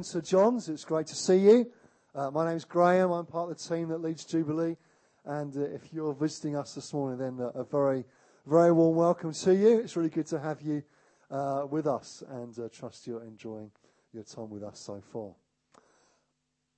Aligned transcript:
welcome 0.00 0.20
to 0.22 0.26
John's. 0.26 0.70
It's 0.70 0.86
great 0.86 1.06
to 1.08 1.14
see 1.14 1.36
you. 1.36 1.70
Uh, 2.14 2.30
my 2.30 2.48
name's 2.48 2.64
Graham. 2.64 3.10
I'm 3.10 3.26
part 3.26 3.50
of 3.50 3.58
the 3.58 3.68
team 3.68 3.88
that 3.88 4.00
leads 4.00 4.24
Jubilee. 4.24 4.78
And 5.26 5.54
uh, 5.54 5.60
if 5.60 5.92
you're 5.92 6.14
visiting 6.14 6.56
us 6.56 6.74
this 6.74 6.94
morning, 6.94 7.18
then 7.18 7.38
uh, 7.38 7.50
a 7.50 7.64
very, 7.64 8.06
very 8.46 8.72
warm 8.72 8.96
welcome 8.96 9.34
to 9.34 9.54
you. 9.54 9.78
It's 9.80 9.98
really 9.98 10.08
good 10.08 10.26
to 10.28 10.40
have 10.40 10.62
you 10.62 10.82
uh, 11.30 11.66
with 11.70 11.86
us 11.86 12.22
and 12.30 12.58
uh, 12.58 12.70
trust 12.72 13.06
you're 13.06 13.22
enjoying 13.22 13.70
your 14.14 14.22
time 14.22 14.48
with 14.48 14.62
us 14.62 14.80
so 14.80 15.02
far. 15.12 15.32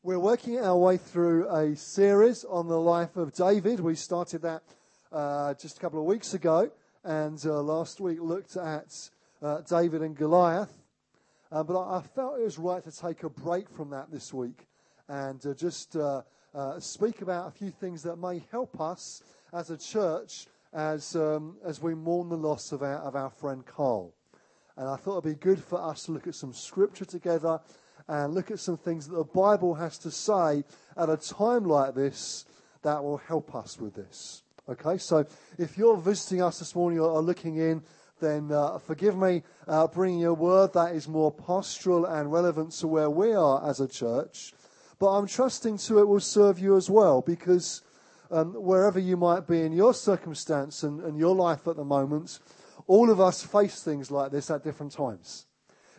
We're 0.03 0.19
working 0.19 0.59
our 0.59 0.77
way 0.77 0.97
through 0.97 1.49
a 1.49 1.77
series 1.77 2.43
on 2.43 2.67
the 2.67 2.81
life 2.81 3.17
of 3.17 3.33
David. 3.35 3.79
We 3.79 3.95
started 3.95 4.43
that 4.43 4.65
uh, 5.13 5.55
just 5.55 5.77
a 5.77 5.81
couple 5.81 6.01
of 6.01 6.07
weeks 6.07 6.35
ago, 6.35 6.73
and 7.05 7.45
last 7.45 8.01
week 8.01 8.19
looked 8.21 8.57
at 8.57 9.11
David 9.69 10.03
and 10.03 10.17
Goliath. 10.17 10.82
Uh, 11.53 11.63
but 11.63 11.79
I, 11.79 11.99
I, 11.99 12.01
felt 12.01 12.39
it 12.39 12.45
was 12.45 12.59
right 12.59 12.83
to 12.83 12.91
take 12.91 13.25
a 13.25 13.29
break 13.29 13.69
from 13.69 13.91
that 13.91 14.11
this 14.11 14.33
week 14.33 14.67
and 15.09 15.39
just 15.59 15.95
speak 16.79 17.21
about 17.21 17.49
a 17.49 17.51
few 17.51 17.71
things 17.71 18.03
that 18.05 18.17
may 18.17 18.43
help 18.51 18.81
us 18.81 19.23
as 19.53 19.71
a 19.71 19.77
church 19.77 20.47
as 20.73 21.15
um, 21.15 21.57
as 21.63 21.83
we 21.83 21.95
mourn 21.95 22.31
the 22.31 22.37
loss 22.37 22.73
of 22.73 22.83
our 22.83 22.99
of 23.01 23.15
our 23.15 23.29
friend 23.29 23.67
Carl. 23.67 24.15
And 24.79 24.89
I 24.89 24.97
thought 24.97 25.19
it'd 25.19 25.39
be 25.39 25.45
good 25.45 25.63
for 25.63 25.79
us 25.79 26.05
to 26.05 26.13
look 26.13 26.27
at 26.27 26.35
some 26.35 26.55
scripture 26.55 27.05
together 27.05 27.61
and 28.09 28.35
look 28.35 28.51
at 28.51 28.59
some 28.59 28.79
things 28.79 29.07
that 29.09 29.15
the 29.15 29.25
Bible 29.25 29.75
has 29.75 29.99
to 29.99 30.11
say 30.11 30.65
at 30.97 31.11
a 31.11 31.19
time 31.19 31.65
like 31.65 31.95
this 31.95 32.47
that 32.81 33.05
will 33.05 33.19
help 33.19 33.55
us 33.55 33.79
with 33.79 33.95
this. 33.95 34.43
Okay, 34.69 34.97
so 34.97 35.27
if 35.59 35.77
you're 35.77 35.99
visiting 35.99 36.41
us 36.41 36.61
this 36.61 36.75
morning 36.75 36.99
or 37.01 37.21
looking 37.21 37.57
in, 37.57 37.83
then 38.23 38.51
uh, 38.51 38.79
forgive 38.79 39.19
me 39.19 39.43
uh, 39.69 39.87
bringing 39.87 40.25
a 40.25 40.33
word 40.33 40.73
that 40.73 40.95
is 40.95 41.07
more 41.07 41.31
pastoral 41.31 42.07
and 42.07 42.33
relevant 42.33 42.73
to 42.73 42.89
where 42.89 43.11
we 43.11 43.35
are 43.35 43.69
as 43.69 43.81
a 43.81 43.89
church. 43.89 44.55
But 44.99 45.09
I'm 45.09 45.27
trusting 45.27 45.77
to 45.79 45.99
it 45.99 46.09
will 46.09 46.21
serve 46.21 46.59
you 46.59 46.77
as 46.77 46.89
well 46.89 47.21
because 47.21 47.83
um, 48.31 48.55
wherever 48.55 48.99
you 48.99 49.19
might 49.19 49.47
be 49.47 49.61
in 49.61 49.73
your 49.73 49.93
circumstance 49.93 50.85
and, 50.85 51.01
and 51.03 51.19
your 51.19 51.35
life 51.35 51.69
at 51.69 51.77
the 51.77 51.85
moment, 51.85 52.39
all 52.87 53.11
of 53.11 53.21
us 53.21 53.45
face 53.45 53.83
things 53.83 54.11
like 54.11 54.31
this 54.31 54.51
at 54.51 54.65
different 54.65 54.93
times. 54.93 55.47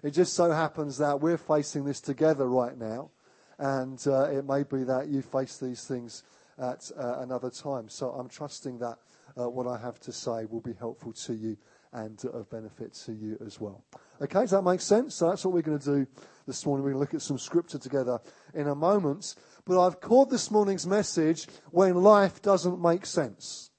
It 0.02 0.12
just 0.12 0.34
so 0.34 0.52
happens 0.52 0.98
that 0.98 1.22
we're 1.22 1.38
facing 1.38 1.86
this 1.86 2.02
together 2.02 2.48
right 2.48 2.78
now, 2.78 3.12
and 3.60 4.02
uh, 4.08 4.24
it 4.26 4.46
may 4.46 4.64
be 4.64 4.84
that 4.84 5.08
you 5.08 5.22
face 5.22 5.58
these 5.58 5.86
things 5.86 6.24
at 6.58 6.90
uh, 6.98 7.20
another 7.20 7.50
time. 7.50 7.90
So 7.90 8.12
I'm 8.12 8.30
trusting 8.30 8.80
that 8.80 8.98
uh, 9.40 9.50
what 9.50 9.68
I 9.68 9.78
have 9.78 10.00
to 10.02 10.12
say 10.12 10.46
will 10.46 10.62
be 10.62 10.74
helpful 10.74 11.14
to 11.14 11.34
you 11.34 11.58
and 11.94 12.24
of 12.26 12.50
benefit 12.50 12.94
to 13.06 13.14
you 13.14 13.38
as 13.46 13.62
well. 13.62 13.84
Okay, 14.22 14.42
does 14.42 14.52
that 14.52 14.64
make 14.64 14.82
sense? 14.82 15.16
So 15.16 15.30
that's 15.30 15.46
what 15.46 15.54
we're 15.54 15.62
going 15.62 15.80
to 15.80 15.86
do 15.86 16.08
this 16.46 16.66
morning. 16.66 16.84
We're 16.84 16.92
going 16.92 17.06
to 17.06 17.12
look 17.12 17.14
at 17.14 17.22
some 17.22 17.38
scripture 17.38 17.78
together 17.78 18.20
in 18.54 18.68
a 18.68 18.76
moment. 18.76 19.36
But 19.66 19.84
I've 19.84 20.02
called 20.02 20.30
this 20.30 20.52
morning's 20.52 20.86
message 20.86 21.48
When 21.72 21.96
Life 21.96 22.42
Doesn't 22.42 22.82
Make 22.82 23.06
Sense 23.06 23.70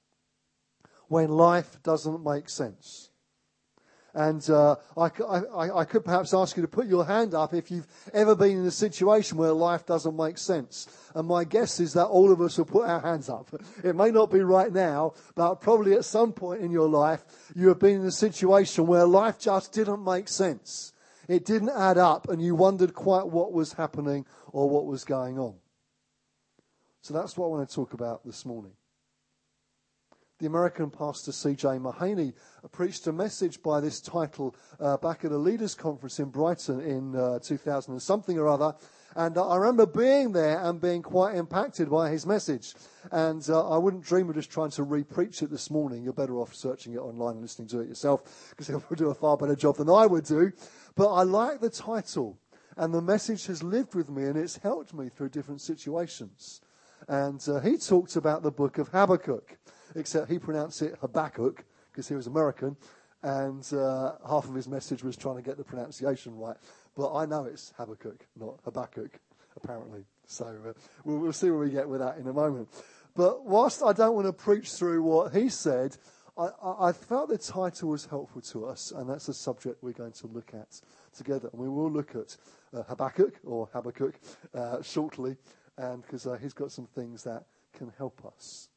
when 1.07 1.29
life 1.29 1.81
doesn't 1.83 2.23
make 2.23 2.49
sense. 2.49 3.09
And 4.15 4.49
uh, 4.49 4.77
I, 4.95 5.09
I, 5.27 5.79
I, 5.79 5.83
could 5.83 6.05
perhaps 6.05 6.33
ask 6.33 6.55
you 6.55 6.61
to 6.61 6.69
put 6.69 6.87
your 6.87 7.03
hand 7.03 7.33
up 7.33 7.53
if 7.53 7.69
you've 7.69 7.85
ever 8.13 8.33
been 8.33 8.59
in 8.59 8.65
a 8.65 8.71
situation 8.71 9.37
where 9.37 9.51
life 9.51 9.85
doesn't 9.85 10.15
make 10.15 10.37
sense. 10.37 10.87
And 11.13 11.27
my 11.27 11.43
guess 11.43 11.81
is 11.81 11.91
that 11.93 12.05
all 12.05 12.31
of 12.31 12.39
us 12.39 12.57
will 12.57 12.63
put 12.63 12.87
our 12.87 13.01
hands 13.01 13.27
up. 13.27 13.49
It 13.83 13.93
may 13.93 14.11
not 14.11 14.31
be 14.31 14.39
right 14.39 14.71
now, 14.71 15.15
but 15.35 15.55
probably 15.55 15.95
at 15.95 16.05
some 16.05 16.31
point 16.31 16.61
in 16.61 16.71
your 16.71 16.87
life, 16.87 17.25
you 17.55 17.67
have 17.67 17.79
been 17.79 17.99
in 17.99 18.05
a 18.05 18.11
situation 18.11 18.87
where 18.87 19.03
life 19.03 19.37
just 19.37 19.73
didn't 19.73 20.01
make 20.01 20.29
sense. 20.29 20.93
It 21.27 21.43
didn't 21.43 21.71
add 21.75 21.97
up, 21.97 22.29
and 22.29 22.41
you 22.41 22.55
wondered 22.55 22.93
quite 22.93 23.27
what 23.27 23.51
was 23.51 23.73
happening 23.73 24.25
or 24.53 24.69
what 24.69 24.85
was 24.85 25.03
going 25.03 25.37
on. 25.37 25.55
So 27.01 27.13
that's 27.13 27.35
what 27.35 27.47
I 27.47 27.49
want 27.49 27.67
to 27.67 27.75
talk 27.75 27.93
about 27.93 28.25
this 28.25 28.45
morning 28.45 28.71
the 30.39 30.47
American 30.47 30.89
pastor 30.89 31.31
C.J. 31.31 31.67
Mahaney 31.79 32.33
preached 32.73 33.07
a 33.07 33.13
message 33.13 33.63
by 33.63 33.79
this 33.79 34.01
title 34.01 34.53
uh, 34.81 34.97
back 34.97 35.23
at 35.23 35.31
a 35.31 35.37
leaders' 35.37 35.75
conference 35.75 36.19
in 36.19 36.29
Brighton 36.29 36.81
in 36.81 37.15
uh, 37.15 37.39
2000 37.39 37.93
and 37.93 38.01
something 38.01 38.37
or 38.37 38.49
other. 38.49 38.75
And 39.15 39.37
uh, 39.37 39.47
I 39.47 39.55
remember 39.55 39.85
being 39.85 40.33
there 40.33 40.59
and 40.61 40.81
being 40.81 41.01
quite 41.01 41.35
impacted 41.35 41.89
by 41.89 42.09
his 42.09 42.25
message. 42.25 42.73
And 43.11 43.49
uh, 43.49 43.69
I 43.69 43.77
wouldn't 43.77 44.03
dream 44.03 44.27
of 44.27 44.35
just 44.35 44.51
trying 44.51 44.71
to 44.71 44.83
re-preach 44.83 45.41
it 45.41 45.51
this 45.51 45.71
morning. 45.71 46.03
You're 46.03 46.11
better 46.11 46.37
off 46.37 46.53
searching 46.53 46.93
it 46.93 46.99
online 46.99 47.35
and 47.35 47.41
listening 47.41 47.69
to 47.69 47.79
it 47.79 47.87
yourself 47.87 48.49
because 48.49 48.67
he'll 48.67 48.83
do 48.93 49.11
a 49.11 49.15
far 49.15 49.37
better 49.37 49.55
job 49.55 49.77
than 49.77 49.89
I 49.89 50.05
would 50.05 50.25
do. 50.25 50.51
But 50.95 51.13
I 51.13 51.23
like 51.23 51.61
the 51.61 51.69
title. 51.69 52.37
And 52.75 52.93
the 52.93 53.01
message 53.01 53.45
has 53.45 53.63
lived 53.63 53.95
with 53.95 54.09
me 54.09 54.25
and 54.25 54.37
it's 54.37 54.57
helped 54.57 54.93
me 54.93 55.07
through 55.07 55.29
different 55.29 55.61
situations. 55.61 56.59
And 57.07 57.41
uh, 57.47 57.61
he 57.61 57.77
talked 57.77 58.17
about 58.17 58.43
the 58.43 58.51
book 58.51 58.79
of 58.79 58.89
Habakkuk 58.89 59.57
except 59.95 60.29
he 60.29 60.39
pronounced 60.39 60.81
it 60.81 60.95
Habakkuk 61.01 61.63
because 61.91 62.07
he 62.07 62.15
was 62.15 62.27
American, 62.27 62.75
and 63.23 63.67
uh, 63.73 64.13
half 64.27 64.47
of 64.47 64.53
his 64.53 64.67
message 64.67 65.03
was 65.03 65.17
trying 65.17 65.37
to 65.37 65.41
get 65.41 65.57
the 65.57 65.63
pronunciation 65.63 66.37
right. 66.37 66.57
But 66.95 67.13
I 67.13 67.25
know 67.25 67.45
it's 67.45 67.73
Habakkuk, 67.77 68.25
not 68.37 68.59
Habakkuk, 68.63 69.19
apparently. 69.55 70.05
So 70.27 70.45
uh, 70.45 70.73
we'll, 71.03 71.19
we'll 71.19 71.33
see 71.33 71.49
where 71.49 71.59
we 71.59 71.71
get 71.71 71.87
with 71.87 72.01
that 72.01 72.17
in 72.17 72.27
a 72.27 72.33
moment. 72.33 72.69
But 73.15 73.45
whilst 73.45 73.81
I 73.81 73.93
don't 73.93 74.15
want 74.15 74.27
to 74.27 74.33
preach 74.33 74.71
through 74.73 75.01
what 75.01 75.33
he 75.33 75.49
said, 75.49 75.97
I, 76.37 76.49
I, 76.61 76.91
felt 76.91 77.29
the 77.29 77.37
title 77.37 77.89
was 77.89 78.05
helpful 78.05 78.41
to 78.41 78.65
us, 78.65 78.91
and 78.91 79.09
that's 79.09 79.29
a 79.29 79.33
subject 79.33 79.81
we're 79.81 79.93
going 79.93 80.11
to 80.11 80.27
look 80.27 80.53
at 80.53 80.81
together. 81.15 81.49
And 81.53 81.61
we 81.61 81.69
will 81.69 81.89
look 81.89 82.13
at 82.13 82.35
uh, 82.73 82.83
Habakkuk 82.83 83.39
or 83.45 83.69
Habakkuk 83.71 84.15
uh, 84.53 84.81
shortly, 84.81 85.37
and 85.77 86.01
because 86.01 86.27
uh, 86.27 86.37
he's 86.41 86.53
got 86.53 86.73
some 86.73 86.87
things 86.87 87.23
that 87.23 87.45
can 87.73 87.91
help 87.97 88.21
us. 88.25 88.67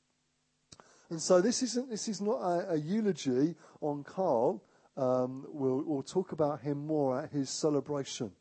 And 1.10 1.20
so 1.20 1.40
this 1.40 1.62
isn't 1.62 1.90
this 1.90 2.08
is 2.08 2.20
not 2.20 2.40
a, 2.40 2.72
a 2.72 2.76
eulogy 2.76 3.54
on 3.80 4.04
Carl. 4.04 4.62
Um, 4.96 5.46
we'll, 5.48 5.84
we'll, 5.86 6.02
talk 6.02 6.32
about 6.32 6.60
him 6.60 6.84
more 6.84 7.22
at 7.22 7.30
his 7.30 7.48
celebration 7.50 8.32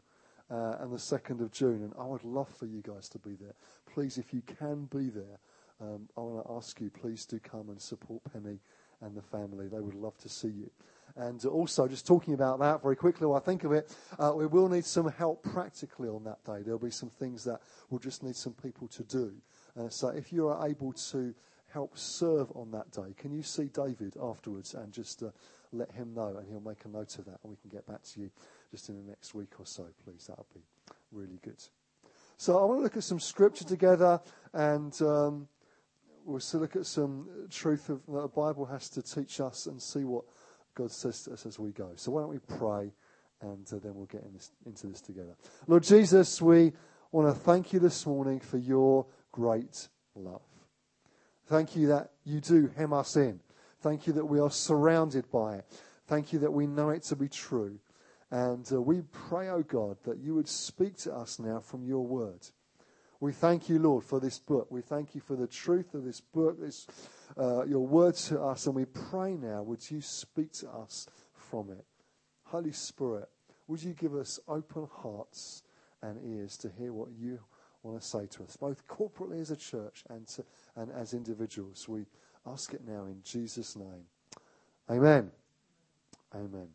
uh, 0.49 0.77
on 0.79 0.91
the 0.91 0.97
second 0.97 1.39
of 1.39 1.51
June, 1.51 1.83
and 1.83 1.93
I 1.99 2.05
would 2.05 2.23
love 2.23 2.49
for 2.49 2.65
you 2.65 2.81
guys 2.81 3.07
to 3.09 3.19
be 3.19 3.35
there. 3.35 3.53
Please, 3.93 4.17
if 4.17 4.33
you 4.33 4.41
can 4.41 4.85
be 4.85 5.09
there, 5.09 5.39
um, 5.79 6.09
I 6.17 6.21
want 6.21 6.47
to 6.47 6.53
ask 6.53 6.81
you, 6.81 6.89
please 6.89 7.25
do 7.25 7.39
come 7.39 7.69
and 7.69 7.79
support 7.79 8.23
Penny 8.33 8.57
and 9.01 9.15
the 9.15 9.21
family. 9.21 9.67
They 9.67 9.79
would 9.79 9.93
love 9.93 10.17
to 10.17 10.29
see 10.29 10.47
you. 10.47 10.71
And 11.15 11.43
also, 11.45 11.87
just 11.87 12.07
talking 12.07 12.33
about 12.33 12.59
that 12.59 12.81
very 12.81 12.95
quickly 12.95 13.27
while 13.27 13.37
I 13.37 13.43
think 13.43 13.63
of 13.63 13.71
it, 13.71 13.95
uh, 14.17 14.33
we 14.35 14.47
will 14.47 14.67
need 14.67 14.85
some 14.85 15.09
help 15.09 15.43
practically 15.43 16.09
on 16.09 16.23
that 16.23 16.43
day. 16.43 16.63
There'll 16.63 16.79
be 16.79 16.91
some 16.91 17.09
things 17.09 17.43
that 17.43 17.61
we'll 17.89 17.99
just 17.99 18.23
need 18.23 18.35
some 18.35 18.53
people 18.53 18.87
to 18.89 19.03
do. 19.03 19.33
Uh, 19.79 19.89
so 19.89 20.09
if 20.09 20.33
you 20.33 20.47
are 20.47 20.67
able 20.67 20.93
to 20.93 21.35
help 21.73 21.97
serve 21.97 22.51
on 22.55 22.71
that 22.71 22.91
day. 22.91 23.13
Can 23.17 23.31
you 23.31 23.43
see 23.43 23.65
David 23.65 24.15
afterwards 24.21 24.73
and 24.73 24.91
just 24.91 25.21
uh, 25.23 25.29
let 25.71 25.91
him 25.91 26.13
know, 26.13 26.37
and 26.37 26.47
he'll 26.47 26.61
make 26.61 26.85
a 26.85 26.87
note 26.87 27.17
of 27.19 27.25
that, 27.25 27.39
and 27.43 27.51
we 27.51 27.57
can 27.57 27.69
get 27.69 27.85
back 27.85 28.03
to 28.03 28.21
you 28.21 28.29
just 28.71 28.89
in 28.89 28.95
the 28.95 29.09
next 29.09 29.33
week 29.33 29.59
or 29.59 29.65
so, 29.65 29.85
please. 30.03 30.25
That 30.27 30.37
would 30.37 30.53
be 30.53 30.61
really 31.11 31.39
good. 31.43 31.61
So 32.37 32.59
I 32.59 32.65
want 32.65 32.79
to 32.79 32.83
look 32.83 32.97
at 32.97 33.03
some 33.03 33.19
scripture 33.19 33.65
together, 33.65 34.21
and 34.53 34.99
um, 35.01 35.47
we'll 36.23 36.39
still 36.39 36.61
look 36.61 36.75
at 36.75 36.85
some 36.85 37.27
truth 37.49 37.89
of, 37.89 38.01
that 38.07 38.21
the 38.21 38.27
Bible 38.27 38.65
has 38.65 38.89
to 38.89 39.01
teach 39.01 39.41
us 39.41 39.65
and 39.65 39.81
see 39.81 40.03
what 40.03 40.23
God 40.75 40.91
says 40.91 41.23
to 41.23 41.33
us 41.33 41.45
as 41.45 41.59
we 41.59 41.71
go. 41.71 41.91
So 41.95 42.11
why 42.11 42.21
don't 42.21 42.29
we 42.29 42.39
pray, 42.39 42.93
and 43.41 43.67
uh, 43.73 43.79
then 43.83 43.95
we'll 43.95 44.05
get 44.05 44.23
in 44.23 44.33
this, 44.33 44.51
into 44.65 44.87
this 44.87 45.01
together. 45.01 45.35
Lord 45.67 45.83
Jesus, 45.83 46.41
we 46.41 46.73
want 47.11 47.27
to 47.27 47.39
thank 47.39 47.73
you 47.73 47.79
this 47.79 48.05
morning 48.05 48.39
for 48.39 48.57
your 48.57 49.05
great 49.31 49.89
love. 50.15 50.46
Thank 51.47 51.77
you 51.77 51.87
that 51.87 52.11
you 52.25 52.41
do 52.41 52.69
hem 52.75 52.91
us 52.91 53.15
in. 53.15 53.39
Thank 53.81 54.05
you 54.05 54.13
that 54.13 54.25
we 54.25 54.39
are 54.39 54.51
surrounded 54.51 55.31
by 55.31 55.55
it. 55.55 55.65
Thank 56.05 56.33
you 56.33 56.39
that 56.39 56.51
we 56.51 56.67
know 56.67 56.89
it 56.89 57.03
to 57.03 57.15
be 57.15 57.29
true. 57.29 57.79
And 58.31 58.69
uh, 58.69 58.81
we 58.81 59.03
pray, 59.13 59.47
oh 59.47 59.63
God, 59.63 59.97
that 60.03 60.17
you 60.17 60.35
would 60.35 60.49
speak 60.49 60.97
to 60.97 61.13
us 61.13 61.39
now 61.39 61.59
from 61.59 61.85
your 61.85 62.05
word. 62.05 62.45
We 63.21 63.31
thank 63.31 63.69
you, 63.69 63.79
Lord, 63.79 64.03
for 64.03 64.19
this 64.19 64.39
book. 64.39 64.67
We 64.69 64.81
thank 64.81 65.15
you 65.15 65.21
for 65.21 65.37
the 65.37 65.47
truth 65.47 65.93
of 65.93 66.03
this 66.03 66.19
book, 66.19 66.59
this, 66.59 66.85
uh, 67.37 67.63
your 67.65 67.87
word 67.87 68.15
to 68.15 68.41
us. 68.41 68.67
And 68.67 68.75
we 68.75 68.85
pray 68.85 69.35
now, 69.35 69.63
would 69.63 69.89
you 69.89 70.01
speak 70.01 70.51
to 70.53 70.69
us 70.69 71.07
from 71.33 71.71
it? 71.71 71.85
Holy 72.43 72.73
Spirit, 72.73 73.29
would 73.67 73.81
you 73.81 73.93
give 73.93 74.15
us 74.15 74.39
open 74.49 74.87
hearts 74.91 75.63
and 76.01 76.19
ears 76.25 76.57
to 76.57 76.69
hear 76.77 76.91
what 76.91 77.09
you 77.17 77.39
want 77.83 78.01
to 78.01 78.07
say 78.07 78.25
to 78.27 78.43
us, 78.43 78.57
both 78.57 78.87
corporately 78.87 79.41
as 79.41 79.51
a 79.51 79.55
church 79.55 80.03
and, 80.09 80.27
to, 80.27 80.43
and 80.75 80.91
as 80.91 81.13
individuals. 81.13 81.87
We 81.87 82.05
ask 82.45 82.73
it 82.73 82.81
now 82.85 83.05
in 83.05 83.21
Jesus' 83.23 83.75
name. 83.75 84.05
Amen. 84.89 85.31
Amen. 86.33 86.69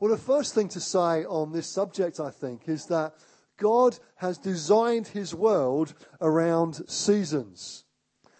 Well, 0.00 0.10
the 0.10 0.18
first 0.18 0.54
thing 0.54 0.68
to 0.68 0.80
say 0.80 1.24
on 1.24 1.52
this 1.52 1.66
subject, 1.66 2.20
I 2.20 2.30
think, 2.30 2.68
is 2.68 2.86
that 2.86 3.14
God 3.56 3.98
has 4.16 4.38
designed 4.38 5.08
his 5.08 5.34
world 5.34 5.94
around 6.20 6.88
seasons. 6.88 7.84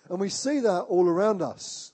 And 0.09 0.21
we 0.21 0.29
see 0.29 0.61
that 0.61 0.83
all 0.83 1.09
around 1.09 1.43
us. 1.43 1.93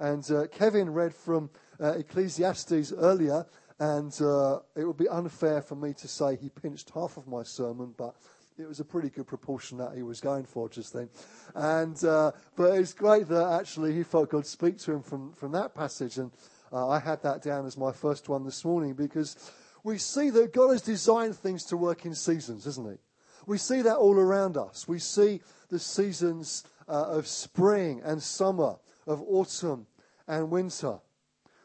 And 0.00 0.28
uh, 0.30 0.48
Kevin 0.48 0.92
read 0.92 1.14
from 1.14 1.50
uh, 1.80 1.92
Ecclesiastes 1.92 2.92
earlier, 2.92 3.46
and 3.80 4.20
uh, 4.20 4.60
it 4.76 4.84
would 4.84 4.96
be 4.96 5.08
unfair 5.08 5.62
for 5.62 5.76
me 5.76 5.92
to 5.94 6.08
say 6.08 6.36
he 6.36 6.48
pinched 6.48 6.90
half 6.90 7.16
of 7.16 7.28
my 7.28 7.42
sermon, 7.42 7.94
but 7.96 8.14
it 8.58 8.66
was 8.66 8.80
a 8.80 8.84
pretty 8.84 9.08
good 9.08 9.26
proportion 9.26 9.78
that 9.78 9.94
he 9.94 10.02
was 10.02 10.20
going 10.20 10.44
for 10.44 10.68
just 10.68 10.92
then. 10.92 11.08
And 11.54 12.02
uh, 12.04 12.32
but 12.56 12.78
it's 12.78 12.92
great 12.92 13.28
that 13.28 13.60
actually 13.60 13.94
he 13.94 14.02
felt 14.02 14.30
God 14.30 14.46
speak 14.46 14.78
to 14.78 14.92
him 14.92 15.02
from 15.02 15.32
from 15.32 15.52
that 15.52 15.74
passage, 15.74 16.18
and 16.18 16.32
uh, 16.72 16.88
I 16.88 16.98
had 16.98 17.22
that 17.22 17.42
down 17.42 17.66
as 17.66 17.76
my 17.76 17.92
first 17.92 18.28
one 18.28 18.44
this 18.44 18.64
morning 18.64 18.94
because 18.94 19.36
we 19.84 19.98
see 19.98 20.30
that 20.30 20.52
God 20.52 20.70
has 20.70 20.82
designed 20.82 21.36
things 21.36 21.64
to 21.66 21.76
work 21.76 22.04
in 22.04 22.14
seasons, 22.14 22.66
isn't 22.66 22.90
He? 22.90 22.98
We 23.46 23.58
see 23.58 23.80
that 23.82 23.96
all 23.96 24.16
around 24.16 24.56
us. 24.56 24.86
We 24.86 24.98
see 24.98 25.40
the 25.70 25.78
seasons 25.78 26.64
uh, 26.88 27.06
of 27.08 27.26
spring 27.26 28.02
and 28.04 28.22
summer, 28.22 28.76
of 29.06 29.22
autumn 29.22 29.86
and 30.26 30.50
winter. 30.50 30.98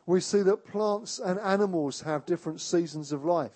We 0.05 0.19
see 0.19 0.41
that 0.41 0.65
plants 0.65 1.19
and 1.19 1.39
animals 1.39 2.01
have 2.01 2.25
different 2.25 2.61
seasons 2.61 3.11
of 3.11 3.23
life. 3.23 3.51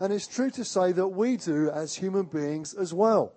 And 0.00 0.12
it's 0.12 0.26
true 0.26 0.50
to 0.52 0.64
say 0.64 0.92
that 0.92 1.08
we 1.08 1.36
do 1.36 1.70
as 1.70 1.94
human 1.94 2.24
beings 2.24 2.74
as 2.74 2.92
well. 2.92 3.34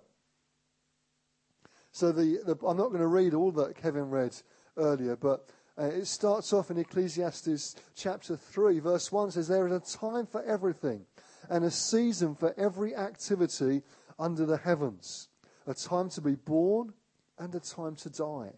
So 1.92 2.12
the, 2.12 2.40
the 2.44 2.56
I'm 2.66 2.76
not 2.76 2.88
going 2.88 3.00
to 3.00 3.06
read 3.06 3.34
all 3.34 3.52
that 3.52 3.80
Kevin 3.80 4.10
read 4.10 4.36
earlier, 4.76 5.16
but 5.16 5.48
uh, 5.78 5.84
it 5.84 6.06
starts 6.06 6.52
off 6.52 6.70
in 6.70 6.78
Ecclesiastes 6.78 7.76
chapter 7.94 8.36
3, 8.36 8.80
verse 8.80 9.12
1 9.12 9.30
says, 9.30 9.48
There 9.48 9.66
is 9.66 9.72
a 9.72 9.98
time 9.98 10.26
for 10.26 10.42
everything 10.42 11.06
and 11.50 11.64
a 11.64 11.70
season 11.70 12.34
for 12.34 12.54
every 12.56 12.94
activity 12.94 13.82
under 14.18 14.46
the 14.46 14.56
heavens, 14.56 15.28
a 15.66 15.74
time 15.74 16.08
to 16.10 16.20
be 16.20 16.34
born 16.34 16.92
and 17.38 17.54
a 17.54 17.60
time 17.60 17.94
to 17.96 18.10
die, 18.10 18.52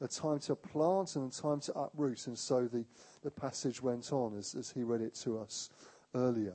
a 0.00 0.08
time 0.08 0.38
to 0.40 0.56
plant 0.56 1.16
and 1.16 1.32
a 1.32 1.34
time 1.34 1.60
to 1.60 1.72
uproot. 1.74 2.26
And 2.26 2.38
so 2.38 2.66
the, 2.66 2.84
the 3.22 3.30
passage 3.30 3.82
went 3.82 4.12
on 4.12 4.36
as, 4.36 4.54
as 4.54 4.70
he 4.70 4.82
read 4.82 5.00
it 5.00 5.14
to 5.16 5.38
us 5.38 5.70
earlier. 6.14 6.54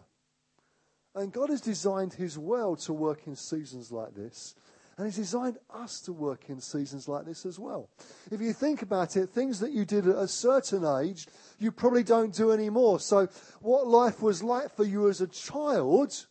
And 1.16 1.32
God 1.32 1.50
has 1.50 1.62
designed 1.62 2.14
his 2.14 2.38
world 2.38 2.80
to 2.80 2.94
work 2.94 3.28
in 3.28 3.36
seasons 3.36 3.92
like 3.92 4.16
this. 4.16 4.56
And 4.98 5.08
he's 5.08 5.16
designed 5.16 5.58
us 5.74 6.00
to 6.02 6.14
work 6.14 6.50
in 6.50 6.62
seasons 6.62 7.08
like 7.08 7.26
this 7.26 7.46
as 7.46 7.58
well. 7.58 7.90
If 8.32 8.42
you 8.42 8.54
think 8.54 8.84
about 8.84 9.18
it, 9.18 9.30
things 9.30 9.60
that 9.60 9.72
you 9.72 9.86
did 9.86 10.08
at 10.08 10.16
a 10.16 10.28
certain 10.28 10.86
age, 10.86 11.28
you 11.58 11.72
probably 11.72 12.04
don't 12.04 12.34
do 12.34 12.52
anymore. 12.52 13.00
So, 13.00 13.28
what 13.62 13.88
life 13.88 14.22
was 14.22 14.44
like 14.44 14.76
for 14.76 14.84
you 14.84 15.10
as 15.10 15.20
a 15.20 15.28
child, 15.28 16.28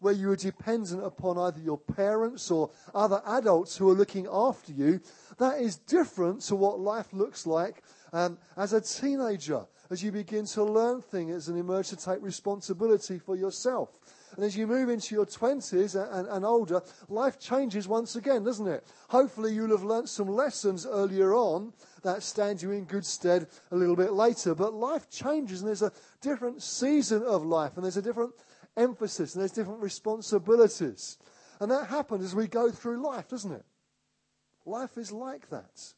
where 0.00 0.12
you 0.12 0.28
were 0.28 0.36
dependent 0.36 1.02
upon 1.02 1.38
either 1.38 1.60
your 1.60 1.78
parents 1.78 2.50
or 2.50 2.70
other 2.94 3.22
adults 3.26 3.78
who 3.78 3.88
are 3.88 3.94
looking 3.94 4.26
after 4.30 4.70
you, 4.70 5.00
that 5.38 5.60
is 5.60 5.76
different 5.76 6.42
to 6.42 6.56
what 6.56 6.78
life 6.78 7.10
looks 7.14 7.46
like 7.46 7.82
um, 8.14 8.38
as 8.56 8.72
a 8.72 8.80
teenager, 8.80 9.66
as 9.90 10.02
you 10.02 10.12
begin 10.12 10.46
to 10.46 10.62
learn 10.62 11.02
things 11.02 11.48
and 11.48 11.58
emerge 11.58 11.88
to 11.88 11.96
take 11.96 12.22
responsibility 12.22 13.18
for 13.18 13.36
yourself. 13.36 13.98
And 14.36 14.44
as 14.44 14.56
you 14.56 14.66
move 14.66 14.88
into 14.88 15.14
your 15.16 15.26
20s 15.26 15.94
and, 15.94 16.12
and, 16.14 16.28
and, 16.28 16.44
older, 16.44 16.80
life 17.08 17.38
changes 17.38 17.86
once 17.88 18.16
again, 18.16 18.44
doesn't 18.44 18.66
it? 18.66 18.84
Hopefully, 19.08 19.52
you'll 19.52 19.70
have 19.70 19.84
learnt 19.84 20.08
some 20.08 20.28
lessons 20.28 20.86
earlier 20.86 21.34
on 21.34 21.72
that 22.02 22.22
stand 22.22 22.62
you 22.62 22.70
in 22.70 22.84
good 22.84 23.04
stead 23.04 23.48
a 23.72 23.76
little 23.76 23.96
bit 23.96 24.12
later. 24.12 24.54
But 24.54 24.74
life 24.74 25.10
changes, 25.10 25.60
and 25.60 25.68
there's 25.68 25.82
a 25.82 25.92
different 26.20 26.62
season 26.62 27.22
of 27.24 27.44
life, 27.44 27.72
and 27.74 27.84
there's 27.84 27.96
a 27.96 28.02
different 28.02 28.32
emphasis, 28.76 29.34
and 29.34 29.40
there's 29.40 29.52
different 29.52 29.82
responsibilities. 29.82 31.18
And 31.60 31.70
that 31.70 31.88
happens 31.88 32.24
as 32.24 32.34
we 32.34 32.46
go 32.46 32.70
through 32.70 33.02
life, 33.02 33.28
doesn't 33.28 33.52
it? 33.52 33.64
Life 34.66 34.98
is 34.98 35.12
like 35.12 35.50
that. 35.50 35.94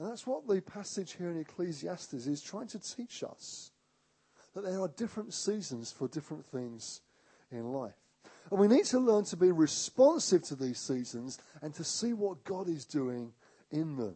And 0.00 0.10
that's 0.10 0.26
what 0.26 0.48
the 0.48 0.62
passage 0.62 1.16
here 1.18 1.28
in 1.28 1.38
Ecclesiastes 1.38 2.26
is 2.26 2.40
trying 2.40 2.68
to 2.68 2.78
teach 2.78 3.22
us 3.22 3.70
that 4.54 4.64
there 4.64 4.80
are 4.80 4.88
different 4.88 5.34
seasons 5.34 5.92
for 5.92 6.08
different 6.08 6.46
things 6.46 7.02
in 7.52 7.70
life. 7.74 7.92
And 8.50 8.58
we 8.58 8.66
need 8.66 8.86
to 8.86 8.98
learn 8.98 9.24
to 9.24 9.36
be 9.36 9.52
responsive 9.52 10.42
to 10.44 10.56
these 10.56 10.78
seasons 10.78 11.38
and 11.60 11.74
to 11.74 11.84
see 11.84 12.14
what 12.14 12.44
God 12.44 12.66
is 12.66 12.86
doing 12.86 13.34
in 13.70 13.96
them. 13.96 14.14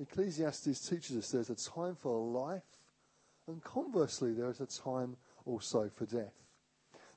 Ecclesiastes 0.00 0.88
teaches 0.88 1.18
us 1.18 1.30
there's 1.30 1.50
a 1.50 1.54
time 1.54 1.96
for 1.96 2.18
life, 2.18 2.62
and 3.46 3.62
conversely, 3.62 4.32
there 4.32 4.48
is 4.48 4.60
a 4.60 4.66
time 4.66 5.16
also 5.44 5.90
for 5.94 6.06
death. 6.06 6.32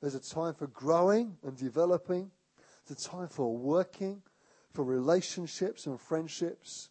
There's 0.02 0.16
a 0.16 0.20
time 0.20 0.56
for 0.56 0.68
growing 0.68 1.38
and 1.42 1.56
developing, 1.56 2.32
there's 2.86 3.06
a 3.06 3.10
time 3.10 3.30
for 3.30 3.56
working, 3.56 4.22
for 4.75 4.83
relationships 4.83 5.88
and 5.88 6.00
friendships, 6.00 6.89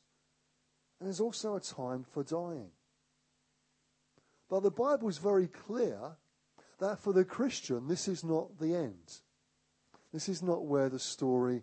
and 0.99 1.07
there's 1.07 1.21
also 1.21 1.57
a 1.57 1.61
time 1.61 2.05
for 2.11 2.25
dying. 2.25 2.71
But 4.49 4.63
the 4.63 4.71
Bible 4.71 5.09
is 5.09 5.19
very 5.19 5.49
clear 5.49 5.99
that 6.79 6.99
for 6.99 7.13
the 7.13 7.25
Christian, 7.25 7.87
this 7.87 8.09
is 8.09 8.25
not 8.25 8.59
the 8.59 8.75
end. 8.75 9.21
This 10.13 10.29
is 10.29 10.43
not 10.43 10.65
where 10.65 10.89
the 10.89 10.99
story 10.99 11.63